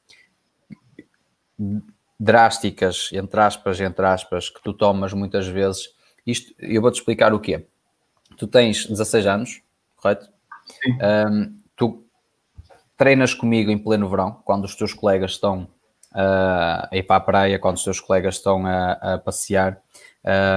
[2.19, 5.89] drásticas, entre aspas, entre aspas, que tu tomas muitas vezes.
[6.25, 7.65] Isto, eu vou-te explicar o quê.
[8.39, 9.61] Tu tens 16 anos,
[9.95, 10.29] correto?
[11.29, 12.03] Um, tu
[12.97, 15.67] treinas comigo em pleno verão, quando os teus colegas estão
[16.13, 19.81] uh, a ir para a praia, quando os teus colegas estão a, a passear,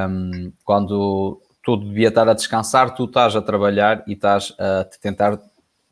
[0.09, 5.01] um, quando tu devia estar a descansar, tu estás a trabalhar e estás a te
[5.01, 5.39] tentar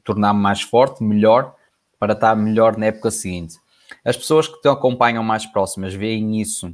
[0.04, 1.54] tornar mais forte, melhor,
[1.98, 3.58] para estar melhor na época seguinte.
[4.04, 6.68] As pessoas que te acompanham mais próximas veem isso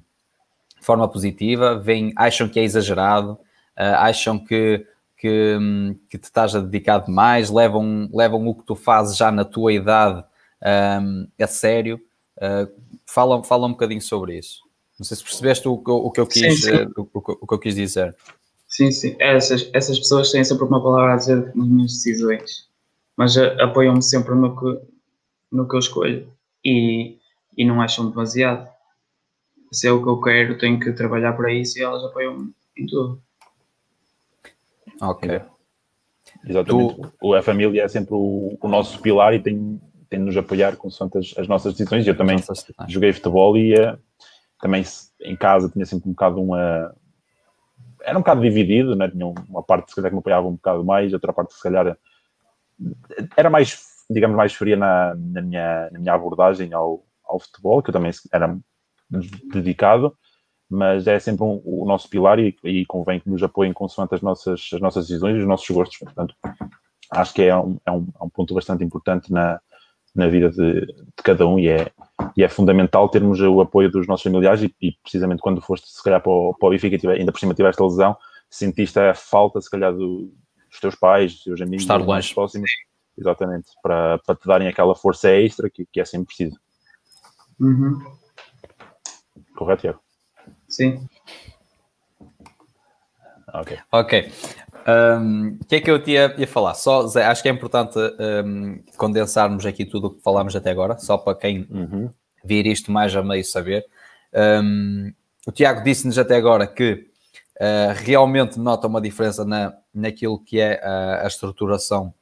[0.79, 5.59] de forma positiva, veem, acham que é exagerado, uh, acham que, que,
[6.11, 9.73] que, te estás a dedicar demais, levam, levam o que tu fazes já na tua
[9.73, 10.25] idade
[11.03, 12.01] um, a sério.
[12.37, 12.71] Uh,
[13.07, 14.61] fala, fala um bocadinho sobre isso.
[14.99, 16.83] Não sei se percebeste o, o, que, eu quis, sim, sim.
[16.85, 18.15] Uh, o, o, que eu quis dizer.
[18.69, 19.17] Sim, sim.
[19.19, 22.69] Essas, essas pessoas têm sempre uma palavra a dizer nas minhas decisões,
[23.17, 24.81] mas apoiam-me sempre no que,
[25.51, 26.31] no que eu escolho
[26.65, 27.19] e,
[27.57, 28.69] e não acham demasiado.
[29.73, 32.87] Se é o que eu quero, tenho que trabalhar para isso e elas apoiam-me em
[32.87, 33.23] tudo.
[35.01, 35.41] Ok.
[36.45, 37.01] Exatamente.
[37.21, 37.35] Tu...
[37.35, 40.89] A família é sempre o, o nosso pilar e tem, tem de nos apoiar com
[40.89, 42.07] as, as nossas decisões.
[42.07, 42.39] Eu também
[42.89, 43.99] joguei futebol e uh,
[44.61, 44.85] também
[45.21, 46.95] em casa tinha sempre um bocado uma.
[48.03, 49.09] Era um bocado dividido, né?
[49.09, 51.97] tinha uma parte se calhar que me apoiava um bocado mais, outra parte se calhar
[53.37, 57.91] era mais, digamos, mais fria na, na, minha, na minha abordagem ao, ao futebol, que
[57.91, 58.57] eu também era
[59.53, 60.17] dedicado,
[60.69, 64.21] mas é sempre um, o nosso pilar e, e, convém que nos apoiem consoante as
[64.21, 65.99] nossas, as nossas decisões e os nossos gostos.
[65.99, 66.35] Portanto,
[67.13, 69.61] acho que é um, é um, é um ponto bastante importante na,
[70.15, 71.91] na vida de, de, cada um e é,
[72.37, 76.03] e é fundamental termos o apoio dos nossos familiares e, e precisamente quando foste, se
[76.03, 78.17] calhar, para o, para o Benfica, ainda por cima tiveste a lesão,
[78.51, 80.33] sentiste a falta, se calhar, do,
[80.71, 82.71] dos teus pais, dos teus amigos, Estar mais próximos,
[83.17, 86.59] exatamente, para, para te darem aquela força extra que, que é sempre preciso.
[87.61, 87.99] Uhum.
[89.57, 90.06] Correto, Tiago?
[90.77, 91.09] Sim.
[93.55, 93.79] Ok.
[93.91, 94.33] Ok.
[94.87, 96.75] O um, que é que eu tinha ia falar?
[96.75, 97.99] Só, Zé, acho que é importante
[98.45, 102.11] um, condensarmos aqui tudo o que falámos até agora, só para quem uhum.
[102.45, 103.87] vir isto mais a meio saber.
[104.35, 105.13] Um,
[105.47, 107.09] o Tiago disse-nos até agora que
[107.59, 112.13] uh, realmente nota uma diferença na, naquilo que é a, a estruturação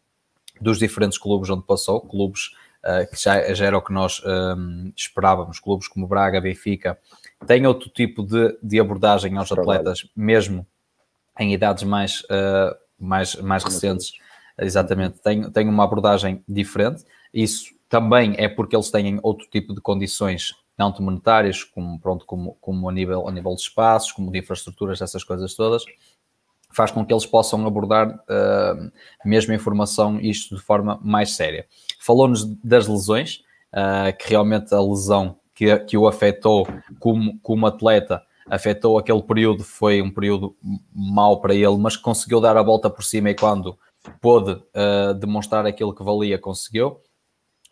[0.61, 2.53] dos diferentes clubes onde passou, clubes
[2.85, 6.97] uh, que já, já, era o que nós um, esperávamos, clubes como Braga, Benfica,
[7.45, 10.67] têm outro tipo de, de abordagem aos atletas, mesmo
[11.39, 14.13] em idades mais, uh, mais, mais recentes,
[14.59, 17.05] exatamente, tem, tem uma abordagem diferente.
[17.33, 22.57] Isso também é porque eles têm outro tipo de condições não monetárias, como, pronto, como,
[22.61, 25.85] como a, nível, a nível de espaços, como de infraestruturas, essas coisas todas,
[26.73, 28.93] faz com que eles possam abordar uh,
[29.25, 31.67] mesmo a informação isto de forma mais séria.
[32.01, 36.67] Falou-nos das lesões, uh, que realmente a lesão que, que o afetou
[36.99, 40.55] como, como atleta afetou aquele período, foi um período
[40.93, 43.79] mau para ele, mas conseguiu dar a volta por cima e quando
[44.21, 47.01] pôde uh, demonstrar aquilo que valia, conseguiu.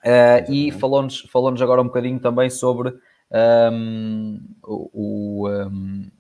[0.05, 2.93] Uh, e falou-nos falou agora um bocadinho também sobre
[3.73, 5.49] um, o.
[5.49, 6.11] Um,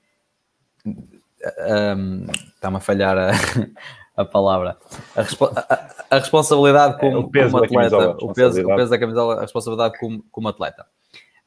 [0.86, 3.30] um, Está-me a falhar a,
[4.16, 4.76] a palavra.
[5.16, 8.90] A, respo a, a responsabilidade como, é, o peso como atleta, o, peso, o peso
[8.90, 10.86] da camisola, a responsabilidade como, como atleta.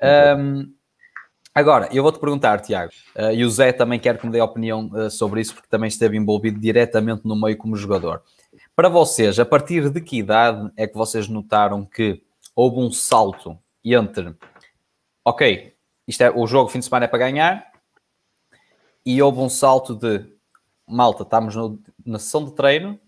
[0.01, 0.73] Um,
[1.53, 4.87] agora, eu vou-te perguntar, Tiago, uh, e o Zé também quer que me dê opinião
[4.87, 8.21] uh, sobre isso, porque também esteve envolvido diretamente no meio como jogador.
[8.75, 12.21] Para vocês, a partir de que idade é que vocês notaram que
[12.55, 14.35] houve um salto entre,
[15.23, 15.73] ok,
[16.07, 17.71] isto é, o jogo fim de semana é para ganhar,
[19.05, 20.25] e houve um salto de
[20.87, 22.99] malta, estamos no, na sessão de treino,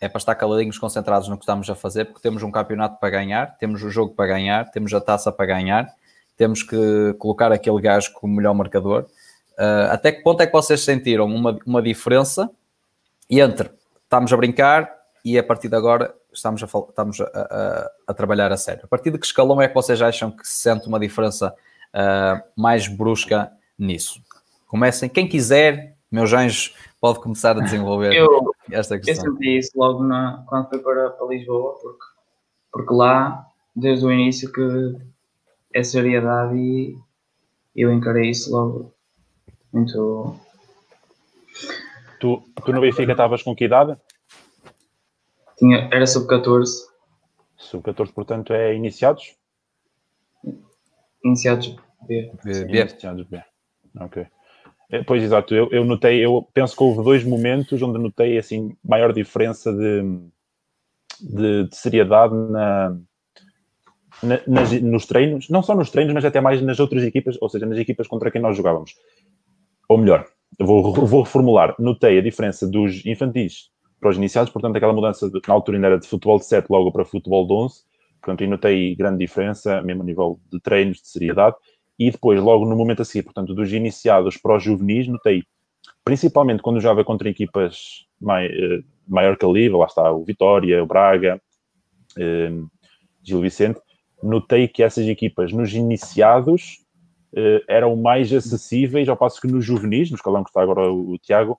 [0.00, 3.10] é para estar caladinhos, concentrados no que estamos a fazer, porque temos um campeonato para
[3.10, 5.94] ganhar, temos o jogo para ganhar, temos a taça para ganhar,
[6.36, 9.06] temos que colocar aquele gajo como melhor marcador.
[9.58, 12.50] Uh, até que ponto é que vocês sentiram uma, uma diferença
[13.28, 13.70] entre
[14.04, 18.52] estamos a brincar e a partir de agora estamos, a, estamos a, a, a, trabalhar
[18.52, 18.82] a sério.
[18.84, 21.54] A partir de que escalão é que vocês acham que se sente uma diferença
[21.94, 24.20] uh, mais brusca nisso?
[24.66, 29.26] Comecem, quem quiser, meus anjos, pode começar a desenvolver eu, esta questão.
[29.26, 32.04] Eu senti isso logo na, quando fui para, para Lisboa, porque,
[32.72, 34.96] porque lá, desde o início, que
[35.84, 36.98] seriedade e
[37.74, 38.94] eu encarei isso logo
[39.72, 40.36] muito.
[42.18, 43.96] Tu, tu no Benfica estavas com que idade?
[45.58, 46.68] Tinha, era sub-14.
[47.56, 49.36] Sub-14, portanto, é iniciados?
[51.24, 52.32] Iniciados B.
[52.42, 52.64] B.
[52.64, 52.80] B.
[52.80, 53.42] Iniciados B.
[54.00, 54.26] Ok.
[54.90, 55.54] É, pois, exato.
[55.54, 60.02] Eu, eu notei, eu penso que houve dois momentos onde notei, assim, maior diferença de,
[61.20, 62.96] de, de seriedade na,
[64.22, 67.48] na, nas, nos treinos, não só nos treinos, mas até mais nas outras equipas, ou
[67.48, 68.94] seja, nas equipas contra quem nós jogávamos.
[69.88, 70.26] Ou melhor,
[70.58, 71.74] vou, vou reformular.
[71.78, 75.86] Notei a diferença dos infantis para os iniciados, portanto, aquela mudança de, na altura ainda
[75.88, 77.82] era de futebol de 7 logo para futebol de 11,
[78.20, 81.56] portanto, aí notei grande diferença, mesmo a nível de treinos, de seriedade,
[81.98, 85.44] e depois, logo no momento a seguir, portanto, dos iniciados para os juvenis, notei,
[86.04, 91.40] principalmente quando jogava contra equipas mai, eh, maior calibre, lá está o Vitória, o Braga,
[92.18, 92.52] eh,
[93.22, 93.80] Gil Vicente,
[94.22, 96.84] notei que essas equipas nos iniciados
[97.34, 101.18] eh, eram mais acessíveis, ao passo que nos juvenis, no escalão que está agora o,
[101.18, 101.58] Tiago,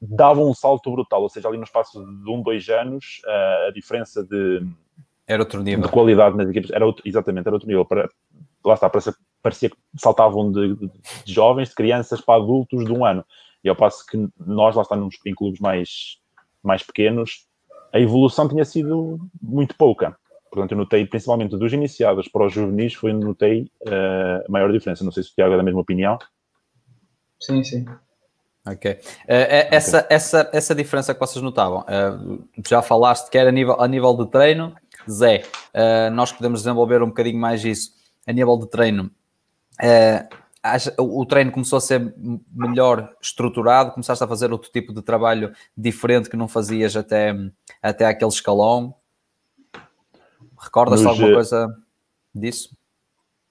[0.00, 3.22] davam um salto brutal, ou seja, ali no espaço de um, dois anos,
[3.68, 4.66] a diferença de,
[5.26, 5.84] era outro nível.
[5.84, 7.84] de qualidade nas equipas era outro, exatamente, era outro nível.
[7.84, 8.08] Para,
[8.64, 10.88] lá está, parecia, parecia que saltavam de, de,
[11.24, 13.24] de, jovens, de crianças para adultos de um ano.
[13.62, 16.18] E ao passo que nós, lá estamos em clubes mais,
[16.62, 17.46] mais pequenos,
[17.92, 20.16] a evolução tinha sido muito pouca.
[20.52, 24.70] Portanto, eu notei, principalmente dos iniciados para os juvenis, foi onde notei uh, a maior
[24.70, 25.02] diferença.
[25.02, 26.18] Não sei se o Tiago é da mesma opinião.
[27.40, 27.86] Sim, sim.
[28.66, 28.92] Ok.
[28.92, 28.98] Uh,
[29.70, 30.14] essa, okay.
[30.14, 34.14] Essa, essa diferença que vocês notavam, uh, já falaste que era a nível, a nível
[34.14, 34.76] de treino,
[35.10, 35.42] Zé,
[35.74, 37.94] uh, nós podemos desenvolver um bocadinho mais isso
[38.26, 39.10] a nível de treino.
[40.98, 42.14] o treino começou a ser
[42.54, 47.34] melhor estruturado, começaste a fazer outro tipo de trabalho diferente que não fazias até,
[47.82, 48.94] até aquele escalão.
[50.62, 51.76] Recordas-te alguma coisa
[52.34, 52.76] disso?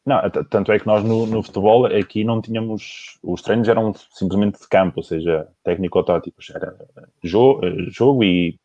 [0.06, 0.18] Não,
[0.50, 3.20] tanto é que nós no, no, futebol aqui não tínhamos.
[3.22, 6.50] Os treinos eram simplesmente de campo, ou seja, técnico-táticos.
[6.50, 6.76] Era
[7.24, 8.60] jogo, jogo e,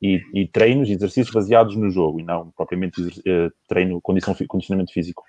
[0.00, 5.22] e, e, treinos, exercícios baseados no jogo e não propriamente eh, treino, condição, condicionamento físico.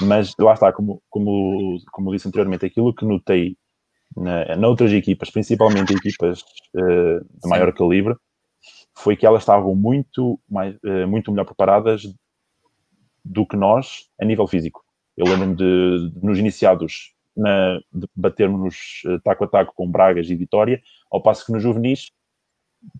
[0.00, 3.56] Mas lá está, como, como, como disse anteriormente, aquilo que notei
[4.16, 6.42] na, noutras equipas, principalmente equipas
[6.74, 8.16] uh, de maior calibre,
[8.98, 12.02] foi que elas estavam muito, mais, uh, muito melhor preparadas
[13.24, 14.84] do que nós a nível físico.
[15.16, 20.28] Eu lembro-me de, de, nos iniciados na, de batermos uh, taco a taco com Bragas
[20.28, 20.80] e Vitória,
[21.10, 22.10] ao passo que nos juvenis,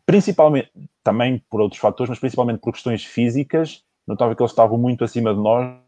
[0.06, 0.70] principalmente,
[1.02, 5.34] também por outros fatores, mas principalmente por questões físicas, notava que eles estavam muito acima
[5.34, 5.78] de nós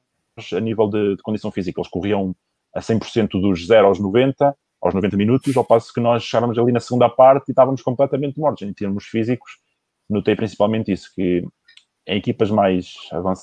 [0.52, 1.80] a nível de, de condição física.
[1.80, 2.34] Eles corriam
[2.74, 6.72] a 100% dos 0 aos 90, aos 90 minutos, ao passo que nós chegávamos ali
[6.72, 9.58] na segunda parte e estávamos completamente mortos em termos físicos.
[10.10, 11.44] Notei principalmente isso, que
[12.06, 12.94] em equipas mais,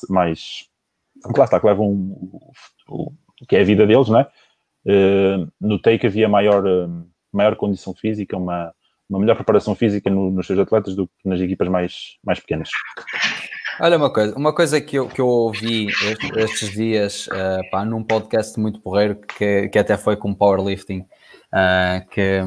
[0.09, 0.67] mais
[1.35, 2.51] lá está, que levam o,
[2.89, 3.11] o,
[3.47, 4.27] que é a vida deles, não é?
[4.85, 8.73] Uh, notei que havia maior, uh, maior condição física, uma,
[9.09, 12.69] uma melhor preparação física no, nos seus atletas do que nas equipas mais, mais pequenas.
[13.79, 17.85] Olha uma coisa, uma coisa que eu, que eu ouvi estes, estes dias uh, pá,
[17.85, 21.01] num podcast muito porreiro que, que até foi com powerlifting
[21.53, 22.41] uh, que,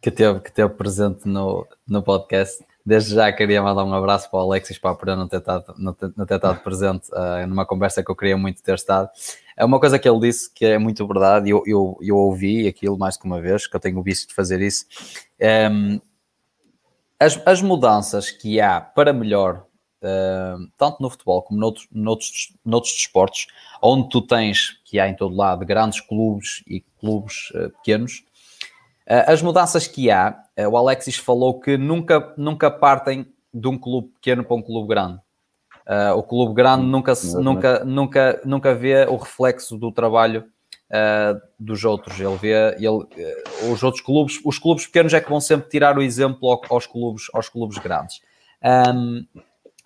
[0.00, 4.40] que, teve, que teve presente no, no podcast Desde já queria mandar um abraço para
[4.40, 8.16] o Alexis por não ter estado, não ter, estado presente uh, numa conversa que eu
[8.16, 9.08] queria muito ter estado.
[9.56, 12.98] É uma coisa que ele disse que é muito verdade, eu, eu, eu ouvi aquilo
[12.98, 14.86] mais que uma vez, que eu tenho visto de fazer isso.
[15.40, 16.00] Um, ehm,
[17.20, 19.64] as, as mudanças que há para melhor,
[20.02, 23.46] uh, tanto no futebol como noutros, noutros, noutros desportos,
[23.80, 28.24] onde tu tens, que há em todo lado, grandes clubes e clubes uh, pequenos,
[29.26, 34.08] as mudanças que há eh, o Alexis falou que nunca, nunca partem de um clube
[34.14, 35.20] pequeno para um clube grande.
[35.86, 40.44] Uh, o clube grande nunca, nunca, nunca, nunca vê o reflexo do trabalho
[40.88, 42.18] uh, dos outros.
[42.20, 45.98] Ele vê ele, uh, os outros clubes, os clubes pequenos é que vão sempre tirar
[45.98, 48.20] o exemplo aos clubes, aos clubes grandes.
[48.94, 49.26] Um,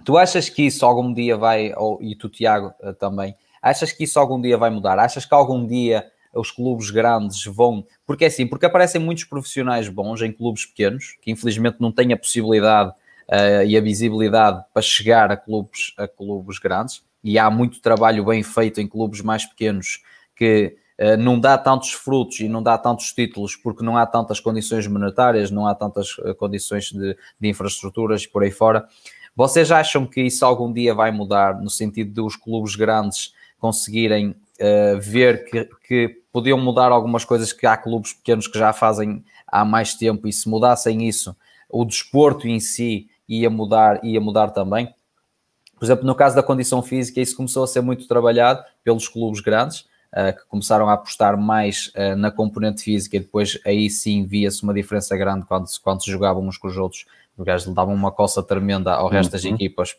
[0.05, 4.21] tu achas que isso algum dia vai, ou, e tu, Tiago, também, achas que isso
[4.21, 4.99] algum dia vai mudar?
[4.99, 6.07] Achas que algum dia
[6.37, 7.87] os clubes grandes vão.
[8.07, 12.13] Porque é assim, porque aparecem muitos profissionais bons em clubes pequenos, que infelizmente não têm
[12.13, 17.51] a possibilidade uh, e a visibilidade para chegar a clubes, a clubes grandes, e há
[17.51, 20.01] muito trabalho bem feito em clubes mais pequenos
[20.35, 24.39] que uh, não dá tantos frutos e não dá tantos títulos porque não há tantas
[24.41, 28.87] condições monetárias, não há tantas uh, condições de, de infraestruturas e por aí fora.
[29.35, 35.01] Vocês acham que isso algum dia vai mudar no sentido dos clubes grandes conseguirem uh,
[35.01, 39.65] ver que, que podiam mudar algumas coisas que há clubes pequenos que já fazem há
[39.65, 41.35] mais tempo e se mudassem isso,
[41.67, 44.95] o desporto em si ia mudar, ia mudar também?
[45.79, 49.41] Por exemplo, no caso da condição física, isso começou a ser muito trabalhado pelos clubes
[49.41, 54.27] grandes, uh, que começaram a apostar mais uh, na componente física e depois aí sim
[54.27, 57.95] via-se uma diferença grande quando, quando se jogavam uns com os outros, os gajos davam
[57.95, 59.55] uma coça tremenda ao resto das uhum.
[59.55, 59.93] equipas.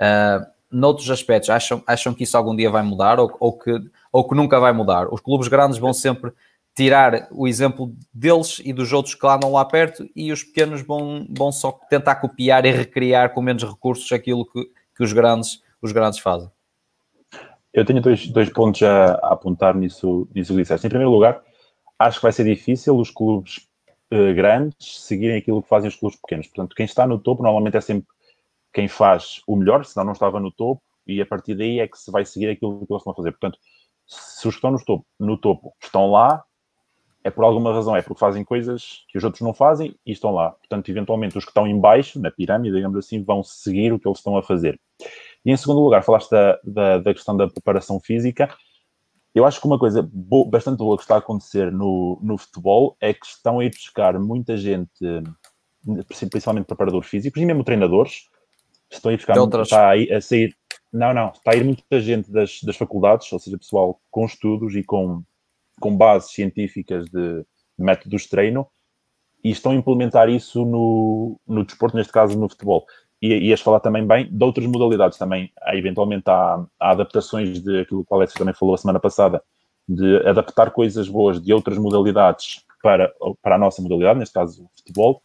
[0.00, 3.72] Uh, noutros aspectos, acham, acham que isso algum dia vai mudar ou, ou, que,
[4.12, 5.12] ou que nunca vai mudar?
[5.12, 6.32] Os clubes grandes vão sempre
[6.74, 10.82] tirar o exemplo deles e dos outros que lá andam lá perto e os pequenos
[10.82, 14.62] vão, vão só tentar copiar e recriar com menos recursos aquilo que,
[14.94, 16.50] que os grandes, os grandes fazem.
[17.72, 20.86] Eu tenho dois, dois pontos a, a apontar nisso, nisso que disseste.
[20.86, 21.42] Em primeiro lugar,
[21.98, 23.66] acho que vai ser difícil os clubes
[24.10, 26.46] eh, grandes seguirem aquilo que fazem os clubes pequenos.
[26.46, 28.06] Portanto, quem está no topo normalmente é sempre
[28.76, 31.98] quem faz o melhor, senão não estava no topo, e a partir daí é que
[31.98, 33.30] se vai seguir aquilo que eles estão a fazer.
[33.30, 33.58] Portanto,
[34.06, 36.44] se os que estão no topo, no topo estão lá,
[37.24, 40.30] é por alguma razão, é porque fazem coisas que os outros não fazem e estão
[40.30, 40.50] lá.
[40.50, 44.06] Portanto, eventualmente, os que estão em baixo, na pirâmide, digamos assim, vão seguir o que
[44.06, 44.78] eles estão a fazer.
[45.42, 48.54] E em segundo lugar, falaste da, da, da questão da preparação física.
[49.34, 50.06] Eu acho que uma coisa
[50.50, 54.18] bastante boa que está a acontecer no, no futebol é que estão a ir buscar
[54.18, 54.90] muita gente,
[56.28, 58.26] principalmente preparadores físicos e mesmo treinadores,
[58.90, 59.68] estão a ir buscar, outras...
[59.68, 60.54] está a, a, sair,
[60.92, 64.74] não, não, está a ir muita gente das, das faculdades, ou seja, pessoal com estudos
[64.74, 65.22] e com
[65.80, 67.44] com bases científicas de,
[67.78, 68.66] métodos de treino
[69.44, 72.84] e estão a implementar isso no, no desporto, neste caso no futebol.
[73.20, 75.52] E ias falar também bem de outras modalidades também.
[75.62, 79.42] Há, eventualmente há, há adaptações de aquilo que o Alex também falou a semana passada,
[79.88, 84.70] de adaptar coisas boas de outras modalidades para, para a nossa modalidade, neste caso o
[84.76, 85.22] futebol,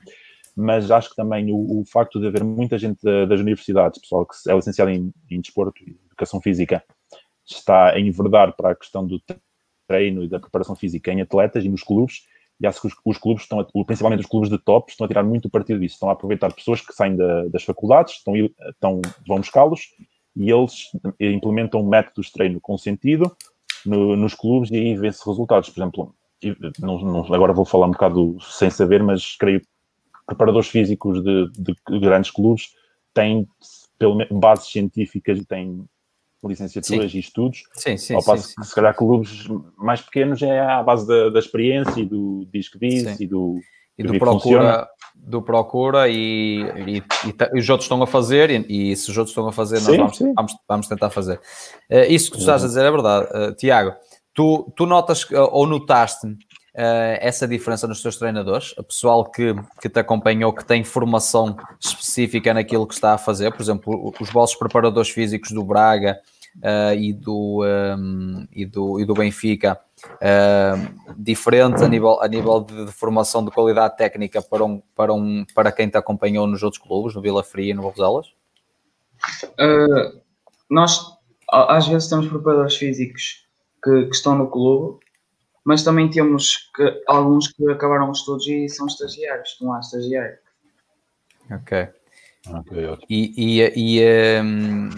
[0.62, 4.36] mas acho que também o, o facto de haver muita gente das universidades, pessoal que
[4.50, 6.84] é licenciado em, em desporto e educação física,
[7.46, 9.22] está a enverdar para a questão do
[9.88, 12.26] treino e da preparação física em atletas e nos clubes,
[12.60, 15.08] e acho que os, os clubes estão, a, principalmente os clubes de top, estão a
[15.08, 19.02] tirar muito partido disso, estão a aproveitar pessoas que saem da, das faculdades, estão, estão,
[19.28, 19.82] vão buscá-los
[20.36, 23.36] e eles implementam métodos de treino com sentido
[23.86, 25.70] no, nos clubes e aí vê-se resultados.
[25.70, 26.16] Por exemplo,
[26.80, 29.62] não, não, agora vou falar um bocado sem saber, mas creio
[30.26, 32.70] preparadores físicos de, de grandes clubes
[33.14, 33.48] têm
[33.98, 35.86] pelo, bases científicas e têm
[36.44, 37.18] licenciaturas sim.
[37.18, 37.64] e estudos.
[37.74, 39.48] Sim, sim, Ao passo que, se calhar, clubes
[39.78, 43.60] mais pequenos é à base da, da experiência e do disco diz e do.
[43.98, 48.96] E do, procura, do procura e, e, e, os outros estão a fazer, e, e,
[48.96, 51.40] se os outros estão a fazer, nós vamos, vamos, vamos, tentar fazer.
[51.92, 53.28] Uh, isso que tu estás a dizer é verdade.
[53.28, 53.94] Uh, Tiago,
[54.34, 56.26] tu, tu notas ou notaste
[56.76, 58.74] uh, essa diferença nos teus treinadores?
[58.78, 63.52] O pessoal que, que te acompanhou, que tem formação específica naquilo que está a fazer,
[63.52, 66.20] por exemplo, os vossos preparadores físicos do Braga
[66.58, 72.62] uh, e, do, um, e, do, e do Benfica, uh, diferente a nível, a nível
[72.62, 76.64] de, de, formação de qualidade técnica para, um, para, um, para quem te acompanhou nos
[76.64, 78.28] outros clubes, no Vila Fria e no Barroselas?
[79.60, 80.20] Uh,
[80.70, 81.00] nós
[81.52, 83.46] às vezes temos preparadores físicos
[83.84, 85.00] que, que, estão no clube,
[85.64, 90.40] mas também temos que, alguns que acabaram os estudos e são estagiários, estão lá estagiários.
[91.52, 91.88] Ok.
[92.48, 94.90] okay e, e, e um,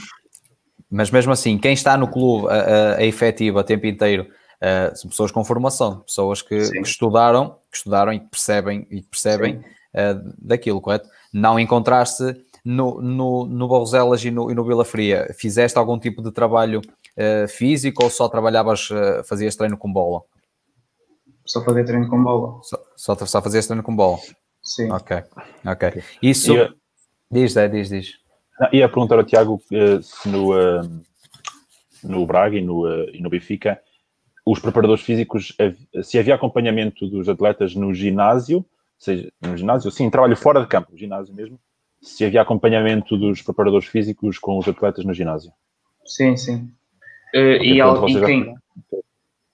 [0.89, 4.27] mas mesmo assim, quem está no clube a, a, a efetivo a tempo inteiro
[4.61, 9.55] uh, são pessoas com formação, pessoas que, que, estudaram, que estudaram e percebem, e percebem
[9.55, 11.09] uh, daquilo, correto?
[11.33, 12.23] Não encontraste
[12.63, 16.79] no, no, no Barroselas e no, e no Vila Fria, fizeste algum tipo de trabalho
[16.79, 18.87] uh, físico ou só trabalhavas,
[19.25, 20.21] fazias treino com bola?
[21.45, 22.59] Só fazia treino com bola.
[22.63, 24.17] Só, só, só fazias treino com bola?
[24.61, 24.91] Sim.
[24.91, 25.23] Ok,
[25.65, 26.03] ok.
[26.21, 26.53] Isso...
[26.55, 26.73] E,
[27.29, 28.13] diz, é, diz, diz.
[28.71, 31.01] Ia perguntar ao Tiago uh, se no, uh,
[32.03, 33.81] no Braga e no, uh, e no Benfica
[34.45, 35.55] os preparadores físicos,
[36.03, 38.65] se havia acompanhamento dos atletas no ginásio,
[38.99, 41.57] seja, no ginásio, sim, trabalho fora de campo, ginásio mesmo,
[42.01, 45.51] se havia acompanhamento dos preparadores físicos com os atletas no ginásio.
[46.05, 46.69] Sim, sim.
[47.33, 48.53] Uh, e, e, quem,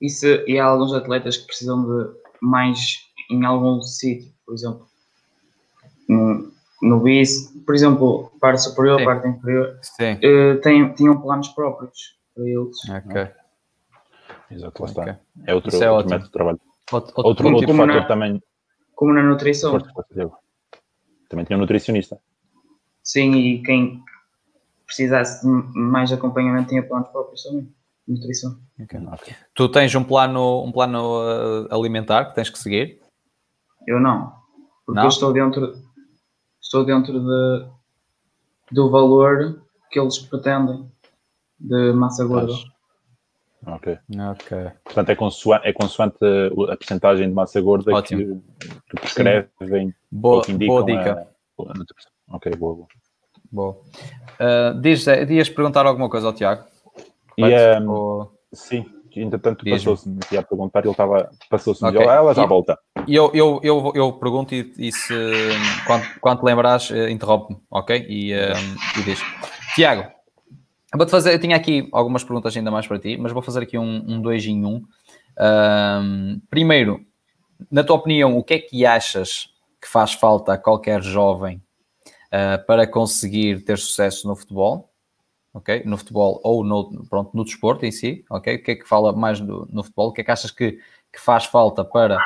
[0.01, 2.79] e, se, e há alguns atletas que precisam de mais
[3.29, 4.87] em algum sítio, por exemplo,
[6.81, 9.05] no bis, por exemplo, parte superior, Sim.
[9.05, 12.77] parte inferior, uh, tem, tinham planos próprios para eles.
[12.89, 13.27] Ok.
[14.51, 15.19] Exato, lá está.
[15.45, 16.59] É outro, é outro método de trabalho.
[16.91, 18.41] Outro, outro, outro, outro fator na, também.
[18.95, 19.77] Como na nutrição.
[21.29, 22.19] Também tinha um nutricionista.
[23.03, 24.03] Sim, e quem
[24.85, 27.71] precisasse de mais acompanhamento tinha planos próprios também.
[28.09, 28.59] Nutrição.
[28.81, 28.99] Okay.
[28.99, 29.35] Okay.
[29.53, 32.99] Tu tens um plano, um plano uh, alimentar que tens que seguir?
[33.85, 34.33] Eu não.
[34.83, 35.03] Porque não?
[35.03, 35.73] eu estou dentro,
[36.59, 37.67] estou dentro de.
[38.71, 40.91] do valor que eles pretendem
[41.59, 42.53] de massa gorda.
[43.67, 43.99] Ok.
[44.31, 44.71] Ok.
[44.83, 46.17] Portanto, é consoante, é consoante
[46.71, 48.43] a porcentagem de massa gorda Ótimo.
[48.59, 51.27] que, que prescrevem boa, que indicam boa dica.
[51.59, 52.75] A, a ok, boa.
[52.75, 52.87] boa.
[53.51, 53.81] boa.
[54.39, 56.63] Uh, diz, dias perguntar alguma coisa ao Tiago?
[57.47, 58.31] E, um, ou...
[58.53, 58.85] Sim,
[59.15, 62.03] entretanto passou-se-me aqui a perguntar, ele estava, passou-se-me okay.
[62.03, 62.77] ela já volta.
[63.07, 65.13] E eu, eu, eu, eu pergunto e, e se,
[65.85, 68.05] quando, quando lembras, eh, interrompe-me, ok?
[68.07, 69.19] E, um, e diz.
[69.75, 73.41] Tiago, eu vou-te fazer, eu tinha aqui algumas perguntas ainda mais para ti, mas vou
[73.41, 74.83] fazer aqui um, um dois em um.
[75.39, 76.41] um.
[76.49, 76.99] Primeiro,
[77.71, 79.49] na tua opinião, o que é que achas
[79.81, 81.61] que faz falta a qualquer jovem
[82.27, 84.88] uh, para conseguir ter sucesso no futebol?
[85.59, 85.83] Ok?
[85.85, 88.55] No futebol ou no, pronto, no desporto em si, ok?
[88.55, 90.07] O que é que fala mais no, no futebol?
[90.07, 90.79] O que é que achas que,
[91.11, 92.17] que faz falta para.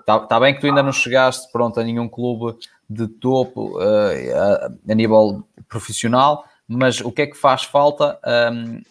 [0.00, 2.58] Está uh, tá bem que tu ainda não chegaste pronto, a nenhum clube
[2.88, 8.18] de topo uh, a, a nível profissional, mas o que é que faz falta
[8.52, 8.82] um,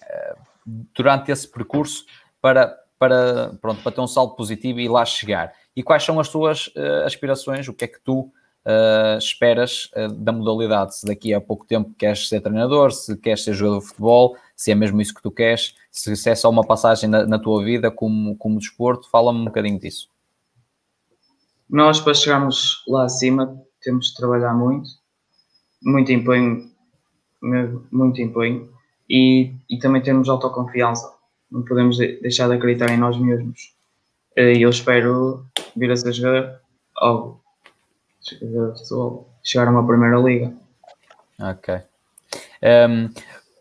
[0.93, 2.05] durante esse percurso
[2.41, 5.53] para, para, pronto, para ter um salto positivo e lá chegar?
[5.75, 7.67] E quais são as tuas uh, aspirações?
[7.67, 8.31] O que é que tu
[8.69, 10.95] uh, esperas uh, da modalidade?
[10.95, 14.71] Se daqui a pouco tempo queres ser treinador, se queres ser jogador de futebol, se
[14.71, 17.63] é mesmo isso que tu queres, se, se é só uma passagem na, na tua
[17.63, 20.07] vida como, como desporto, fala-me um bocadinho disso.
[21.69, 24.89] Nós, para chegarmos lá acima, temos de trabalhar muito,
[25.81, 26.69] muito empenho
[27.91, 28.69] muito empenho
[29.09, 31.11] e, e também temos autoconfiança.
[31.49, 33.73] Não podemos deixar de acreditar em nós mesmos.
[34.35, 35.45] Eh, e eu espero
[35.75, 36.59] vir a ser jogador
[38.91, 40.53] ou chegar a uma primeira liga.
[41.39, 41.75] Ok.
[41.75, 41.79] Um,
[42.61, 43.09] ehm,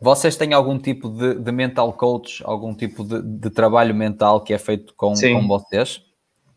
[0.00, 4.54] vocês têm algum tipo de, de, mental coach, algum tipo de, de, trabalho mental que
[4.54, 6.02] é feito com, com vocês?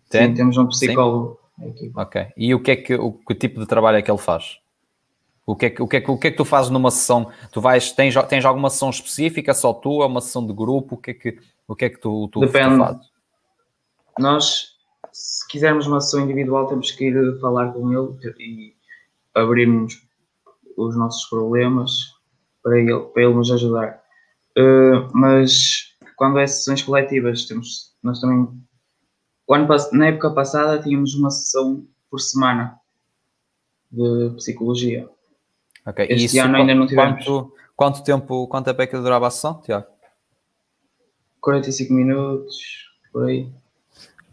[0.09, 0.27] Tem?
[0.27, 1.39] Sim, temos um psicólogo.
[1.95, 2.27] Ok.
[2.37, 4.59] E o que é que o que tipo de trabalho é que ele faz?
[5.45, 6.91] O que, é que, o, que é que, o que é que tu fazes numa
[6.91, 7.31] sessão?
[7.51, 10.95] Tu vais, tens, tens alguma sessão específica, só tu, é uma sessão de grupo?
[10.95, 12.75] O que é que, o que, é que tu, tu, Depende.
[12.75, 13.11] tu fazes?
[14.19, 14.70] Nós,
[15.11, 18.75] se quisermos uma sessão individual, temos que ir falar com ele e
[19.33, 20.01] abrirmos
[20.77, 21.91] os nossos problemas
[22.63, 24.01] para ele, para ele nos ajudar.
[24.57, 28.47] Uh, mas quando é sessões coletivas, temos, nós também.
[29.49, 32.79] Ano, na época passada tínhamos uma sessão por semana
[33.91, 35.09] de psicologia.
[35.85, 37.25] Ok, este isso, ano ainda não tivemos.
[37.25, 39.87] Quanto, quanto tempo, quanto tempo é que durava a sessão, Tiago?
[41.41, 42.57] 45 minutos,
[43.11, 43.51] por aí.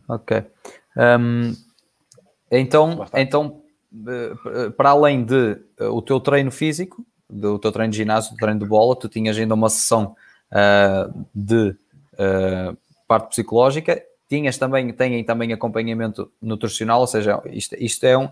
[0.08, 0.44] Ok.
[0.96, 1.54] Um,
[2.50, 3.62] então, então,
[4.06, 8.38] eh, para além de eh, o teu treino físico, do teu treino de ginásio, do
[8.38, 10.16] treino de bola, tu tinhas ainda uma sessão
[10.50, 11.76] uh, de
[12.14, 18.30] uh, parte psicológica, tinhas também, têm também acompanhamento nutricional, ou seja, isto, isto é um,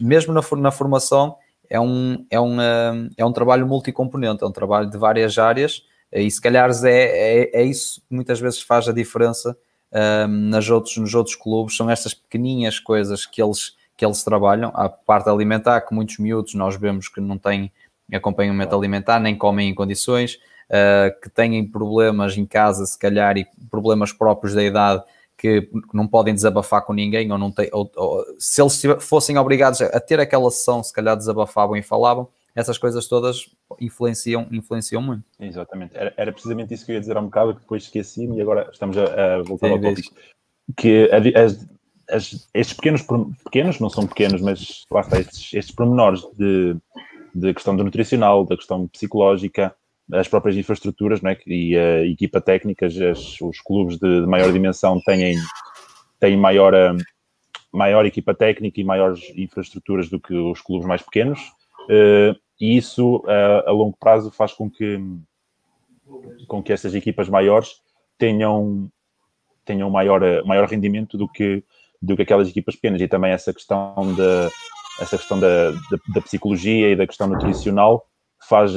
[0.00, 1.36] mesmo na, na formação,
[1.68, 2.56] é um, é, um,
[3.16, 7.60] é um trabalho multicomponente, é um trabalho de várias áreas e se calhar é, é,
[7.60, 9.56] é isso que muitas vezes faz a diferença
[9.92, 14.70] um, nas outros, nos outros clubes, são estas pequeninhas coisas que eles, que eles trabalham,
[14.74, 17.72] a parte alimentar, que muitos miúdos nós vemos que não têm
[18.12, 20.38] acompanhamento alimentar, nem comem em condições,
[20.70, 25.02] uh, que têm problemas em casa, se calhar, e problemas próprios da idade,
[25.36, 29.80] que não podem desabafar com ninguém, ou não tem, ou, ou, se eles fossem obrigados
[29.80, 35.24] a ter aquela sessão, se calhar desabafavam e falavam, essas coisas todas influenciam, influenciam muito.
[35.38, 38.38] Exatamente, era, era precisamente isso que eu ia dizer há um bocado, que depois esqueci-me
[38.38, 40.14] e agora estamos a, a voltar Sim, ao tópico.
[40.76, 41.66] Que as,
[42.10, 43.02] as, estes pequenos,
[43.44, 46.76] pequenos, não são pequenos, mas lá está, estes, estes pormenores de,
[47.34, 49.74] de questão do nutricional, da questão psicológica,
[50.12, 51.38] as próprias infraestruturas é?
[51.46, 55.36] e a equipa técnica, as, os clubes de, de, maior dimensão têm,
[56.18, 56.98] têm maior, hum,
[57.72, 61.40] maior equipa técnica e maiores infraestruturas do que os clubes mais pequenos,
[62.60, 64.98] e isso uh, a longo prazo faz com que,
[66.46, 67.80] com que estas equipas maiores
[68.18, 68.90] tenham,
[69.64, 71.64] tenham maior, maior rendimento do que,
[72.00, 74.50] do que aquelas equipas pequenas, e também essa questão da,
[75.00, 78.06] essa questão da, da, da psicologia e da questão nutricional
[78.48, 78.72] faz,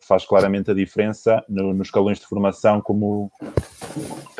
[0.00, 3.30] faz claramente a diferença no, nos escalões de formação, como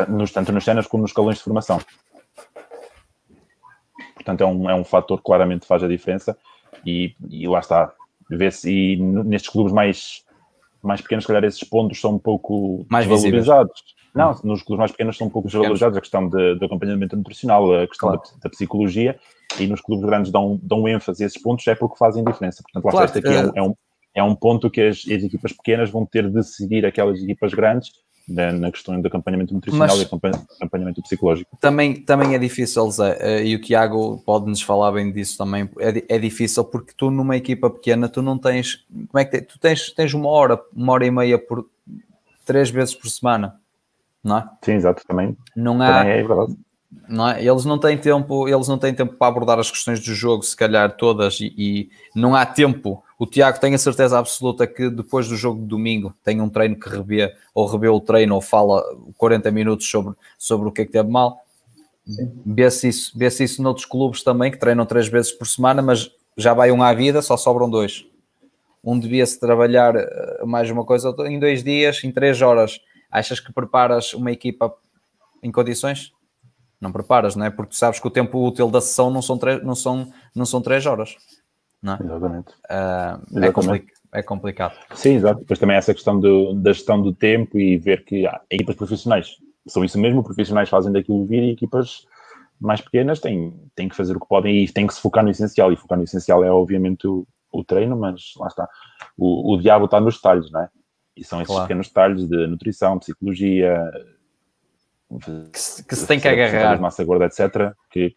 [0.09, 1.81] nos, tanto nos cenas como nos escalões de formação.
[4.14, 6.37] Portanto, é um, é um fator que claramente faz a diferença
[6.85, 7.95] e, e lá está.
[8.29, 10.24] Vê-se, e nestes clubes mais,
[10.83, 13.83] mais pequenos, se calhar esses pontos são um pouco mais desvalorizados.
[14.14, 14.41] Não, hum.
[14.45, 17.87] nos clubes mais pequenos são um pouco desvalorizados a questão de, de acompanhamento nutricional, a
[17.87, 18.22] questão claro.
[18.33, 19.18] da, da, psicologia,
[19.61, 22.62] e nos clubes grandes dão, dão ênfase a esses pontos, é porque fazem diferença.
[22.62, 23.74] Portanto, lá claro, está, aqui é, um, é, um,
[24.16, 27.91] é um ponto que as, as, equipas pequenas vão ter de seguir aquelas equipas grandes
[28.29, 30.05] na questão do acompanhamento nutricional Mas, e
[30.59, 31.57] acompanhamento psicológico.
[31.61, 36.16] Também, também é difícil, Zé, eh, e o Tiago pode-nos falar bem disso também, é,
[36.16, 39.93] é difícil porque tu numa equipa pequena, tu não tens, como é que tu tens,
[39.93, 41.68] tens uma hora, uma hora e meia por,
[42.45, 43.61] três vezes por semana,
[44.24, 44.49] não é?
[44.62, 45.37] Sim, exato, também.
[45.55, 46.57] Não há, também é verdade.
[47.09, 47.45] Não é?
[47.45, 50.57] Eles não têm tempo, eles não têm tempo para abordar as questões do jogo, se
[50.57, 53.05] calhar todas, e, e não há tempo.
[53.19, 56.79] O Tiago tem a certeza absoluta que depois do jogo de domingo tem um treino
[56.79, 58.85] que revê, ou revê o treino, ou fala
[59.17, 61.41] 40 minutos sobre, sobre o que é que teve mal.
[62.45, 66.53] Vê-se isso, vê isso noutros clubes também, que treinam três vezes por semana, mas já
[66.53, 68.07] vai um à vida, só sobram dois.
[68.85, 72.79] Um devia-se trabalhar eh, mais uma coisa em dois dias, em três horas.
[73.11, 74.73] Achas que preparas uma equipa
[75.43, 76.12] em condições?
[76.81, 77.51] Não preparas, não é?
[77.51, 80.45] Porque tu sabes que o tempo útil da sessão não são três, não são, não
[80.45, 81.17] são três horas.
[81.83, 81.99] Não é?
[82.03, 82.53] Exatamente.
[82.70, 84.74] Uh, É, compli é, complicado.
[84.95, 85.41] Sim, exato.
[85.41, 89.37] Depois também essa questão do, da gestão do tempo e ver que há equipas profissionais
[89.66, 92.07] são isso mesmo, profissionais fazem daquilo vir e equipas
[92.61, 95.31] mais pequenas têm, têm que fazer o que podem e têm que se focar no
[95.31, 95.72] essencial.
[95.72, 98.68] E focar no essencial é, obviamente, o, o treino, mas lá está.
[99.16, 100.68] O, o diabo está nos detalhes, não é?
[101.16, 101.66] E são esses claro.
[101.66, 103.91] pequenos detalhes de nutrição, psicologia,
[105.53, 106.81] que se, que se tem que agarrar.
[106.81, 107.74] Massa gorda, etc.
[107.91, 108.14] Que,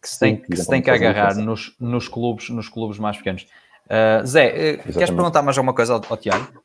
[0.00, 3.46] que se tem que, se tem que agarrar nos, nos, clubes, nos clubes mais pequenos.
[3.86, 6.62] Uh, Zé, uh, queres perguntar mais alguma coisa ao, ao Tiago?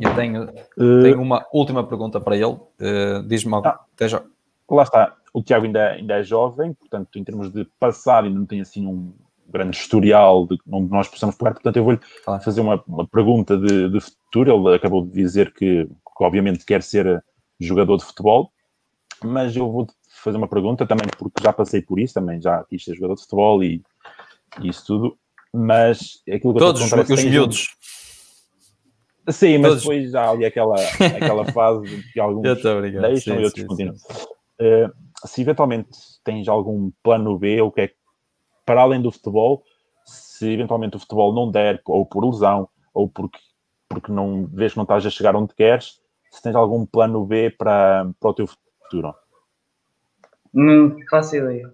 [0.00, 2.56] Eu tenho, uh, tenho uma última pergunta para ele.
[2.80, 3.68] Uh, Diz-me algo.
[3.68, 3.80] Ah,
[4.70, 5.14] lá está.
[5.32, 8.86] O Tiago ainda, ainda é jovem, portanto, em termos de passado, ainda não tem assim
[8.86, 9.12] um
[9.48, 11.52] grande historial de onde nós possamos pegar.
[11.52, 12.00] Portanto, eu vou-lhe
[12.42, 14.68] fazer uma, uma pergunta de, de, futuro.
[14.68, 17.22] Ele acabou de dizer que, que, obviamente, quer ser
[17.58, 18.52] jogador de futebol,
[19.24, 19.86] mas eu vou
[20.22, 23.22] fazer uma pergunta também, porque já passei por isso, também já quis ser jogador de
[23.22, 23.82] futebol e,
[24.60, 25.18] e isso tudo,
[25.52, 27.68] mas aquilo que Todos eu os miúdos.
[29.26, 29.32] Um...
[29.32, 29.82] Sim, mas Todos.
[29.82, 33.96] depois já há ali aquela, aquela fase que alguns deixam sim, e outros sim, continuam.
[34.60, 35.90] Uh, se eventualmente
[36.24, 37.90] tens algum plano B, ou que é
[38.64, 39.62] para além do futebol,
[40.04, 43.38] se eventualmente o futebol não der, ou por lesão, ou porque,
[43.88, 46.00] porque não vês que não estás a chegar onde queres,
[46.30, 49.14] se tens algum plano B para, para o teu futuro.
[50.52, 51.72] Não faço ideia.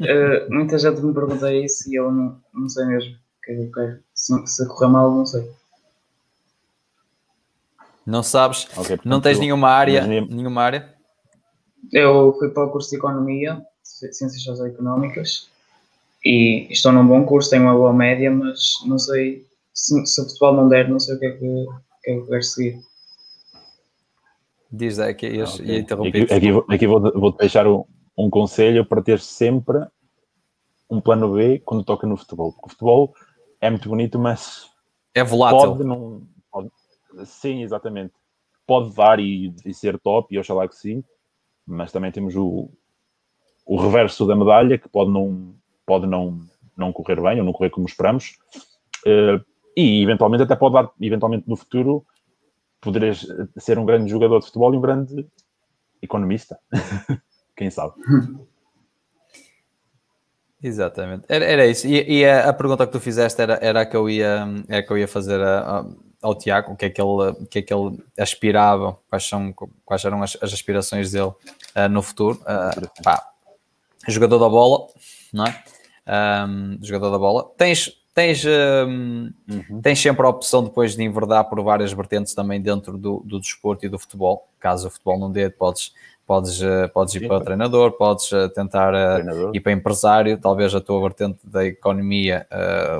[0.00, 3.54] uh, muita gente me pergunta isso e eu não, não sei mesmo o que é
[3.54, 3.98] que eu quero.
[4.14, 5.50] Se, se correr mal, não sei.
[8.04, 8.66] Não sabes?
[8.76, 10.92] Okay, não tens nenhuma área, nenhuma área?
[11.92, 15.48] Eu fui para o curso de Economia, Ciências Socioeconómicas,
[16.24, 20.24] e estou num bom curso, tenho uma boa média, mas não sei se, se o
[20.24, 21.38] futebol não der, não sei o que é que,
[22.02, 22.78] que é que eu quero seguir.
[24.72, 25.78] Diz é que ias, ah, okay.
[25.78, 26.22] interromper.
[26.24, 27.84] Aqui, aqui, aqui vou, vou deixar um,
[28.16, 29.78] um conselho para ter sempre
[30.88, 32.52] um plano B quando toca no futebol.
[32.52, 33.14] Porque o futebol
[33.60, 34.70] é muito bonito, mas
[35.14, 35.72] é volátil.
[35.72, 36.70] Pode não, pode,
[37.24, 38.14] sim, exatamente.
[38.66, 41.04] Pode dar e, e, ser top, e oxalá que sim,
[41.66, 42.70] mas também temos o,
[43.66, 45.54] o reverso da medalha que pode não,
[45.84, 46.40] pode não,
[46.76, 48.38] não correr bem ou não correr como esperamos.
[49.06, 49.44] Uh,
[49.76, 52.06] e eventualmente até pode dar, eventualmente no futuro,
[52.82, 53.26] poderes
[53.56, 55.26] ser um grande jogador de futebol e um grande
[56.02, 56.58] economista.
[57.56, 57.94] Quem sabe?
[60.62, 61.88] Exatamente, era, era isso.
[61.88, 64.82] E, e a, a, pergunta que tu fizeste era, era a que eu ia, era
[64.82, 65.84] que eu ia fazer a, a,
[66.20, 69.52] ao Tiago, o que é que ele, o que é que ele aspirava, quais, são,
[69.84, 72.40] quais eram as, as aspirações dele uh, no futuro.
[72.42, 73.32] Uh, pá,
[74.06, 74.86] jogador da bola,
[75.32, 75.64] não é?
[76.48, 77.50] Um, jogador da bola.
[77.56, 79.80] Tens, Tens, hum, uhum.
[79.80, 83.86] tens sempre a opção depois de enverdar por várias vertentes também dentro do, do desporto
[83.86, 84.48] e do futebol.
[84.60, 85.94] Caso o futebol não dê, podes,
[86.26, 89.50] podes, uh, podes ir Sim, para o treinador, podes uh, tentar uh, treinador.
[89.54, 92.46] ir para empresário, talvez a tua vertente da economia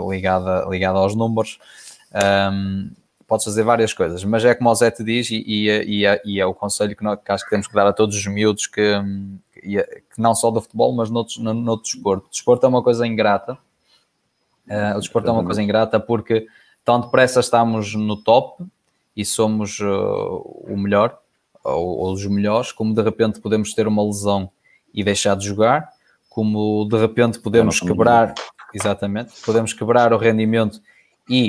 [0.09, 1.59] ligada, ligada aos números.
[2.51, 2.91] Um,
[3.27, 6.41] podes fazer várias coisas, mas é como o Zé te diz, e, e, e, e
[6.41, 8.67] é o conselho que, nós, que acho que temos que dar a todos os miúdos
[8.67, 8.95] que,
[9.53, 12.29] que, que não só do futebol, mas no, no, no desporto.
[12.31, 13.59] Desporto é uma coisa ingrata
[14.69, 16.47] Uh, o desporto é uma coisa ingrata porque
[16.85, 18.65] tão depressa estamos no top
[19.17, 21.19] e somos uh, o melhor
[21.65, 24.51] ou, ou, os melhores, como de repente podemos ter uma lesão
[24.93, 25.89] e deixar de jogar,
[26.29, 28.35] como de repente podemos quebrar,
[28.75, 30.81] exatamente, podemos quebrar o rendimento
[31.29, 31.47] e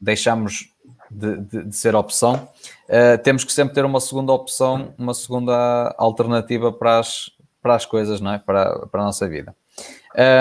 [0.00, 0.68] deixamos
[1.10, 2.48] de, de, de ser opção.
[2.88, 7.30] Uh, temos que sempre ter uma segunda opção, uma segunda alternativa para as,
[7.62, 8.38] para as coisas, não é?
[8.38, 9.54] Para, para a nossa vida.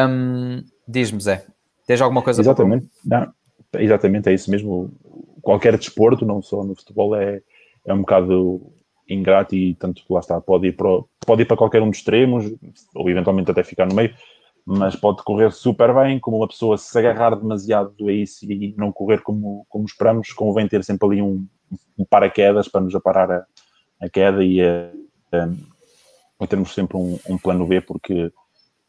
[0.10, 1.46] Um, Diz-me, Zé,
[1.86, 3.34] Tens alguma coisa Exatamente, não,
[3.76, 4.92] exatamente, é isso mesmo.
[5.42, 7.42] Qualquer desporto, não só no futebol, é,
[7.86, 8.62] é um bocado
[9.10, 10.88] ingrato e tanto lá está, pode ir, para,
[11.26, 12.46] pode ir para qualquer um dos extremos,
[12.96, 14.16] ou eventualmente até ficar no meio,
[14.66, 18.92] mas pode correr super bem, como uma pessoa se agarrar demasiado a isso e não
[18.92, 21.46] correr como, como esperamos, convém ter sempre ali um,
[21.98, 23.46] um paraquedas para nos aparar a,
[24.02, 24.90] a queda e a,
[25.34, 28.32] a, termos sempre um, um, plano B, porque,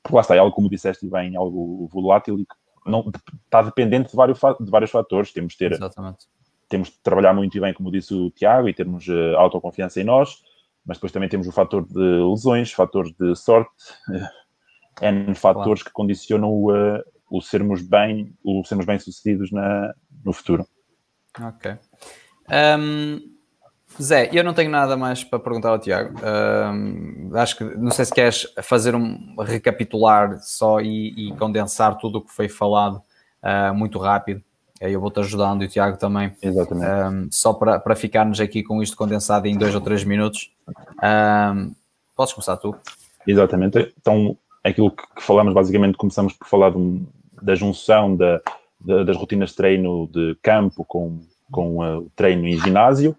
[0.03, 2.55] porque lá está, é algo, como disseste bem, algo volátil e que
[2.87, 3.11] não,
[3.45, 5.32] está dependente de vários, de vários fatores.
[5.32, 5.72] Temos de ter.
[5.72, 6.26] Exatamente.
[6.68, 10.43] Temos de trabalhar muito bem, como disse o Tiago, e termos uh, autoconfiança em nós,
[10.85, 13.70] mas depois também temos o fator de lesões, fatores de sorte,
[14.09, 15.85] uh, N fatores claro.
[15.85, 20.66] que condicionam o, uh, o sermos bem, o sermos bem sucedidos na, no futuro.
[21.41, 21.76] Ok.
[22.51, 23.34] Um,
[24.03, 26.18] Zé, eu não tenho nada mais para perguntar ao Tiago.
[26.20, 32.18] Um, acho que não sei se queres fazer um recapitular só e, e condensar tudo
[32.18, 33.01] o que foi falado
[33.42, 34.42] uh, muito rápido.
[34.82, 36.32] Aí eu vou-te ajudando e o Tiago também.
[36.42, 36.90] Exatamente.
[36.90, 40.51] Um, só para, para ficarmos aqui com isto condensado em dois ou três minutos.
[40.68, 41.72] Um,
[42.16, 42.74] podes começar tu.
[43.26, 43.95] Exatamente.
[44.01, 47.03] Então, aquilo que, que falamos, basicamente, começamos por falar de,
[47.40, 48.40] da junção da,
[48.80, 51.20] da, das rotinas de treino de campo com,
[51.51, 53.16] com uh, o treino em ginásio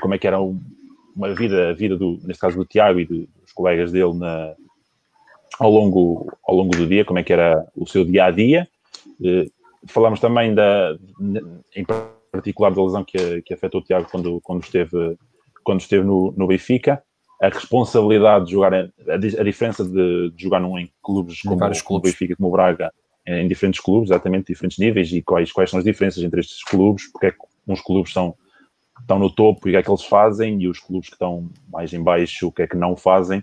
[0.00, 3.52] como é que era uma vida, a vida do, neste caso do Tiago e dos
[3.52, 4.54] colegas dele na,
[5.58, 8.68] ao, longo, ao longo do dia, como é que era o seu dia a dia.
[9.24, 9.46] Eh,
[9.88, 10.96] falámos também da,
[11.74, 11.84] em
[12.30, 15.16] particular da lesão que, que afetou o Tiago quando, quando esteve,
[15.64, 17.02] quando esteve no, no Benfica,
[17.42, 21.82] a responsabilidade de jogar, a, a diferença de, de, jogar num, em clubes como, vários
[21.82, 22.92] como o Benfica, como o Braga,
[23.26, 27.10] em diferentes clubes, exatamente, diferentes níveis, e quais, quais são as diferenças entre estes clubes,
[27.12, 28.34] porque é que uns clubes são
[29.08, 31.48] estão no topo e o que é que eles fazem, e os clubes que estão
[31.72, 33.42] mais em baixo, o que é que não fazem.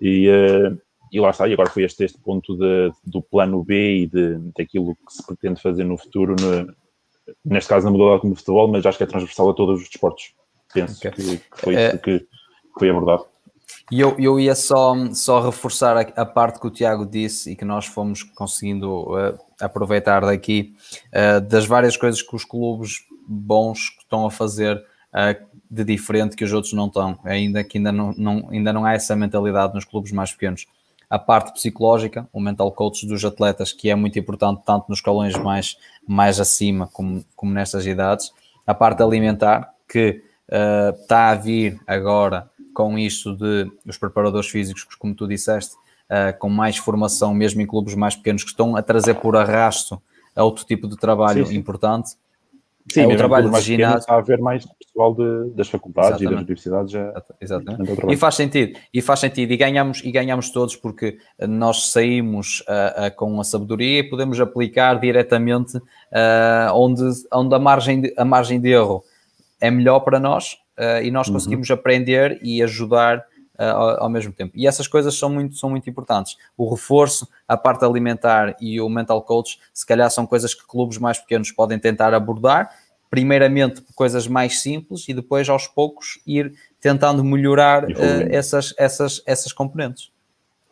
[0.00, 0.80] E, uh,
[1.12, 4.38] e lá está, e agora foi este, este ponto de, do plano B e de,
[4.56, 6.74] daquilo que se pretende fazer no futuro, no,
[7.44, 10.34] neste caso na modalidade como futebol, mas acho que é transversal a todos os desportos.
[10.72, 11.10] Penso okay.
[11.10, 11.98] que, que, foi isso é...
[11.98, 12.26] que
[12.78, 13.26] foi abordado.
[13.90, 17.56] E eu, eu ia só, só reforçar a, a, parte que o Tiago disse e
[17.56, 20.74] que nós fomos conseguindo uh, aproveitar daqui,
[21.08, 24.82] uh, das várias coisas que os clubes bons estão a fazer
[25.70, 28.94] de diferente que os outros não estão, ainda que ainda não, não, ainda não há
[28.94, 30.66] essa mentalidade nos clubes mais pequenos.
[31.08, 35.36] A parte psicológica, o mental coach dos atletas, que é muito importante tanto nos escalões
[35.36, 38.32] mais, mais acima como, como nestas idades.
[38.66, 44.84] A parte alimentar, que uh, está a vir agora com isso de os preparadores físicos,
[44.98, 48.80] como tu disseste, uh, com mais formação, mesmo em clubes mais pequenos, que estão a
[48.80, 50.00] trazer por arrasto
[50.36, 51.58] outro tipo de trabalho sim, sim.
[51.58, 52.12] importante.
[52.90, 53.98] Sim, é o trabalho de ginásio.
[53.98, 56.26] Está a haver mais pessoal de, das faculdades Exatamente.
[56.26, 57.22] e das universidades já.
[57.40, 58.12] Exatamente.
[58.12, 61.18] E faz sentido, e faz sentido, e ganhamos, e ganhamos todos porque
[61.48, 67.02] nós saímos uh, uh, com a sabedoria e podemos aplicar diretamente uh, onde,
[67.32, 69.04] onde a, margem de, a margem de erro
[69.60, 70.58] é melhor para nós
[71.04, 71.34] e nós uhum.
[71.34, 71.76] conseguimos uhum.
[71.76, 73.24] aprender e ajudar
[73.70, 74.52] ao, ao, mesmo tempo.
[74.56, 76.36] E essas coisas são muito, são muito importantes.
[76.56, 80.98] O reforço, a parte alimentar e o mental coach, se calhar são coisas que clubes
[80.98, 82.70] mais pequenos podem tentar abordar,
[83.10, 89.22] primeiramente por coisas mais simples e depois aos poucos ir tentando melhorar uh, essas, essas,
[89.26, 90.10] essas componentes.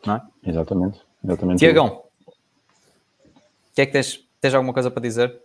[0.05, 0.21] Não é?
[0.45, 0.99] Exatamente.
[1.23, 1.59] Exatamente.
[1.59, 4.25] Tiagão, o que é que tens?
[4.41, 5.39] Tens alguma coisa para dizer?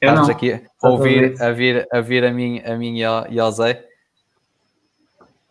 [0.00, 0.36] Eu Estamos não.
[0.36, 3.50] aqui a ouvir, a vir, a vir a mim, a mim e ao, e ao
[3.50, 3.84] Zé.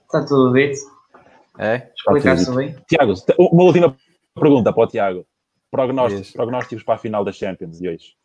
[0.07, 0.79] Está tudo dito.
[1.59, 1.91] É?
[1.93, 2.75] Explicaste bem.
[2.87, 3.93] Tiago, uma última
[4.33, 5.27] pergunta para o Tiago.
[5.69, 8.15] Prognósticos, prognósticos para a final da Champions de hoje.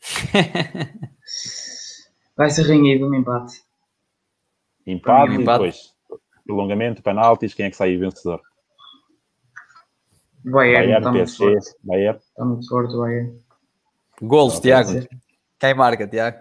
[2.36, 3.62] Vai ser renhido um empate.
[4.84, 5.62] Empate, um empate.
[5.62, 5.96] e depois
[6.44, 8.40] prolongamento, penaltis, quem é que sai vencedor?
[10.44, 12.18] Bayern, Bayern PSG, Bayern.
[12.18, 13.38] Está muito forte o Bayern.
[14.22, 15.06] Golos, Tiago.
[15.58, 16.40] Quem marca, Tiago?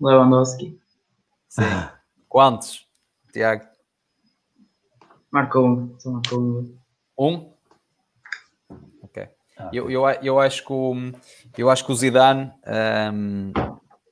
[0.00, 0.78] Lewandowski.
[1.48, 1.62] Sim.
[2.28, 2.84] Quantos,
[3.32, 3.73] Tiago?
[5.34, 5.94] Marcou um.
[5.98, 6.76] Só marcou um.
[7.18, 7.50] Um?
[9.02, 9.26] Ok.
[9.58, 10.94] Ah, eu, eu, eu, acho que o,
[11.58, 12.52] eu acho que o Zidane
[13.12, 13.52] um,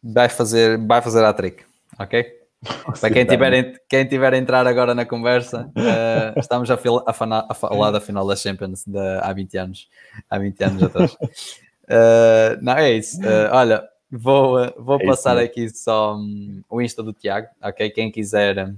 [0.03, 1.65] vai, fazer, vai fazer a trick,
[1.97, 2.27] ok?
[3.01, 7.13] Para quem tiver, quem tiver a entrar agora na conversa, uh, estamos a, fil, a,
[7.13, 9.89] fana, a, falar da final da Champions de, há 20 anos.
[10.29, 11.13] Há 20 anos atrás.
[11.13, 13.21] Uh, não, é isso.
[13.21, 17.91] Uh, olha, vou, vou é passar isso, aqui só um, o Insta do Tiago, ok?
[17.91, 18.75] Quem quiser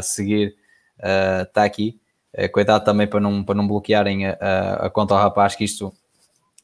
[0.00, 0.61] seguir
[0.98, 2.00] está uh, aqui.
[2.36, 5.64] Uh, cuidado também para não, para não bloquearem a, a, a, conta ao rapaz, que
[5.64, 5.92] isto,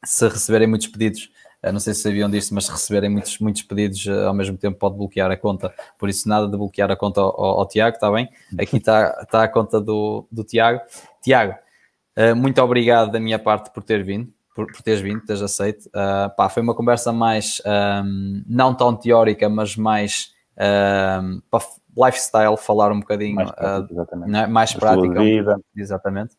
[0.04, 1.30] se receberem muitos pedidos,
[1.64, 4.78] uh, não sei se sabiam disto, mas se receberem muitos, muitos pedidos ao mesmo tempo
[4.78, 5.72] pode bloquear a conta.
[5.98, 8.28] Por isso, nada de bloquear a conta ao, ao, ao Tiago, está bem?
[8.58, 10.80] Aqui está, está a conta do, do Tiago.
[11.22, 11.54] Tiago,
[12.36, 14.32] muito obrigado da minha parte por ter vindo.
[14.58, 15.86] Por, por teres vindo, teres aceito.
[15.86, 17.62] Uh, pá, foi uma conversa mais
[18.04, 20.32] um, não tão teórica, mas mais
[21.22, 21.64] um, para
[21.98, 24.46] lifestyle, falar um bocadinho mais, prático, uh, né?
[24.46, 25.20] mais prática.
[25.20, 25.60] Vida.
[25.76, 26.34] Exatamente.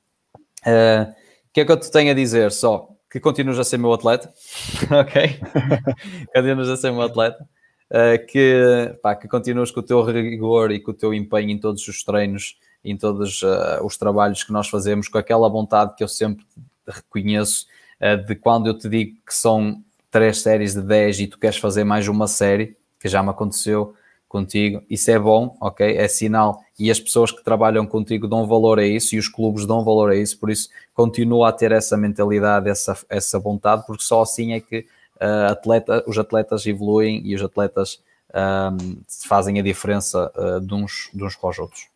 [0.66, 2.52] Uh, o que é que eu te tenho a dizer?
[2.52, 4.32] Só que continuas a ser meu atleta,
[4.92, 5.40] ok?
[6.34, 7.44] continuas a ser meu atleta.
[7.92, 11.58] uh, que, pá, que continuas com o teu rigor e com o teu empenho em
[11.58, 16.04] todos os treinos, em todos uh, os trabalhos que nós fazemos, com aquela vontade que
[16.04, 16.46] eu sempre
[16.88, 17.66] reconheço
[18.02, 21.58] uh, de quando eu te digo que são três séries de 10 e tu queres
[21.58, 23.96] fazer mais uma série, que já me aconteceu
[24.30, 25.98] contigo, isso é bom, ok?
[25.98, 29.66] É sinal e as pessoas que trabalham contigo dão valor a isso e os clubes
[29.66, 34.04] dão valor a isso, por isso continua a ter essa mentalidade, essa, essa vontade, porque
[34.04, 38.02] só assim é que uh, atleta, os atletas evoluem e os atletas
[38.34, 41.88] um, fazem a diferença uh, de, uns, de uns para os outros.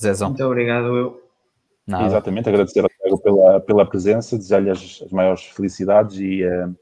[0.00, 0.28] Zezão.
[0.28, 1.22] Muito obrigado, eu.
[1.84, 2.06] Nada.
[2.06, 6.74] Exatamente, agradecer ao Tiago pela, pela presença, desejar-lhe as, as, maiores felicidades e, uh,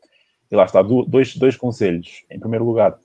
[0.50, 2.22] e lá está, dois, dois conselhos.
[2.30, 2.98] Em primeiro lugar,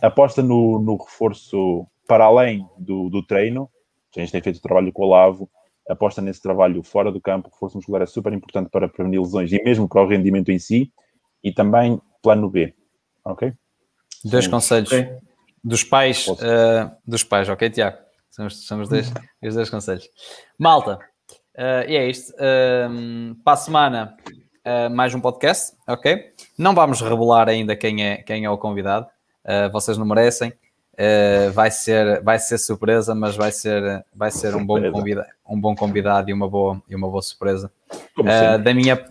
[0.00, 3.70] aposta no, no reforço para além do, do, treino.
[4.16, 5.48] A gente tem feito o trabalho com o Olavo,
[5.88, 7.48] aposta nesse trabalho fora do campo.
[7.48, 10.58] O reforço muscular é super importante para prevenir lesões e mesmo para o rendimento em
[10.58, 10.92] si.
[11.42, 12.74] E também plano B.
[13.24, 13.52] Ok?
[14.24, 14.50] Dois Sim.
[14.50, 15.10] conselhos okay.
[15.64, 17.98] dos pais, uh, dos pais, ok, Tiago?
[18.30, 19.48] São os, são os, dois, uhum.
[19.48, 20.08] os dois conselhos.
[20.58, 20.98] Malta,
[21.56, 22.32] uh, e é isto.
[22.34, 24.16] Uh, para a semana,
[24.66, 26.32] uh, mais um podcast, ok?
[26.56, 29.06] Não vamos revelar ainda quem é, quem é o convidado
[29.44, 30.52] uh, vocês não merecem.
[30.92, 35.58] Uh, vai, ser, vai ser surpresa, mas vai ser, vai ser um, bom convida, um
[35.58, 37.70] bom convidado e uma boa, e uma boa surpresa.
[38.18, 39.02] Uh, da minha,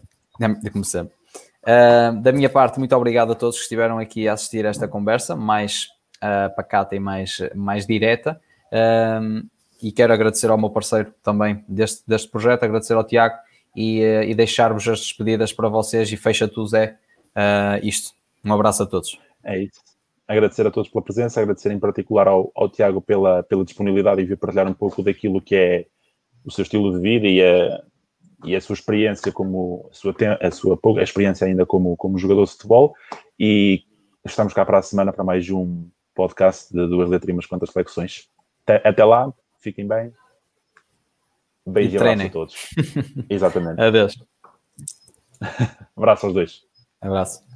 [0.72, 1.14] como sempre.
[1.62, 4.88] Uh, da minha parte, muito obrigado a todos que estiveram aqui a assistir a esta
[4.88, 8.40] conversa, mais uh, pacata e mais, mais direta.
[8.72, 9.48] Uh,
[9.82, 13.36] e quero agradecer ao meu parceiro também deste, deste projeto, agradecer ao Tiago
[13.76, 16.12] e, e deixar-vos as despedidas para vocês.
[16.12, 16.98] E fecha tu, Zé,
[17.82, 18.12] isto.
[18.46, 19.20] Um abraço a todos.
[19.44, 19.91] É isso
[20.32, 24.26] agradecer a todos pela presença, agradecer em particular ao, ao Tiago pela, pela disponibilidade e
[24.26, 25.86] vir partilhar um pouco daquilo que é
[26.46, 27.84] o seu estilo de vida e a,
[28.46, 32.52] e a sua experiência como a sua, a sua experiência ainda como, como jogador de
[32.52, 32.96] futebol
[33.40, 33.84] e
[34.26, 37.70] estamos cá para a semana para mais um podcast de duas letras e umas quantas
[37.70, 38.30] flexões.
[38.64, 40.14] Até, até lá, fiquem bem.
[41.66, 42.56] Beijo e abraço a todos.
[43.30, 43.82] Exatamente.
[43.82, 44.16] Adeus.
[45.96, 46.62] abraço aos dois.
[47.02, 47.51] Abraço.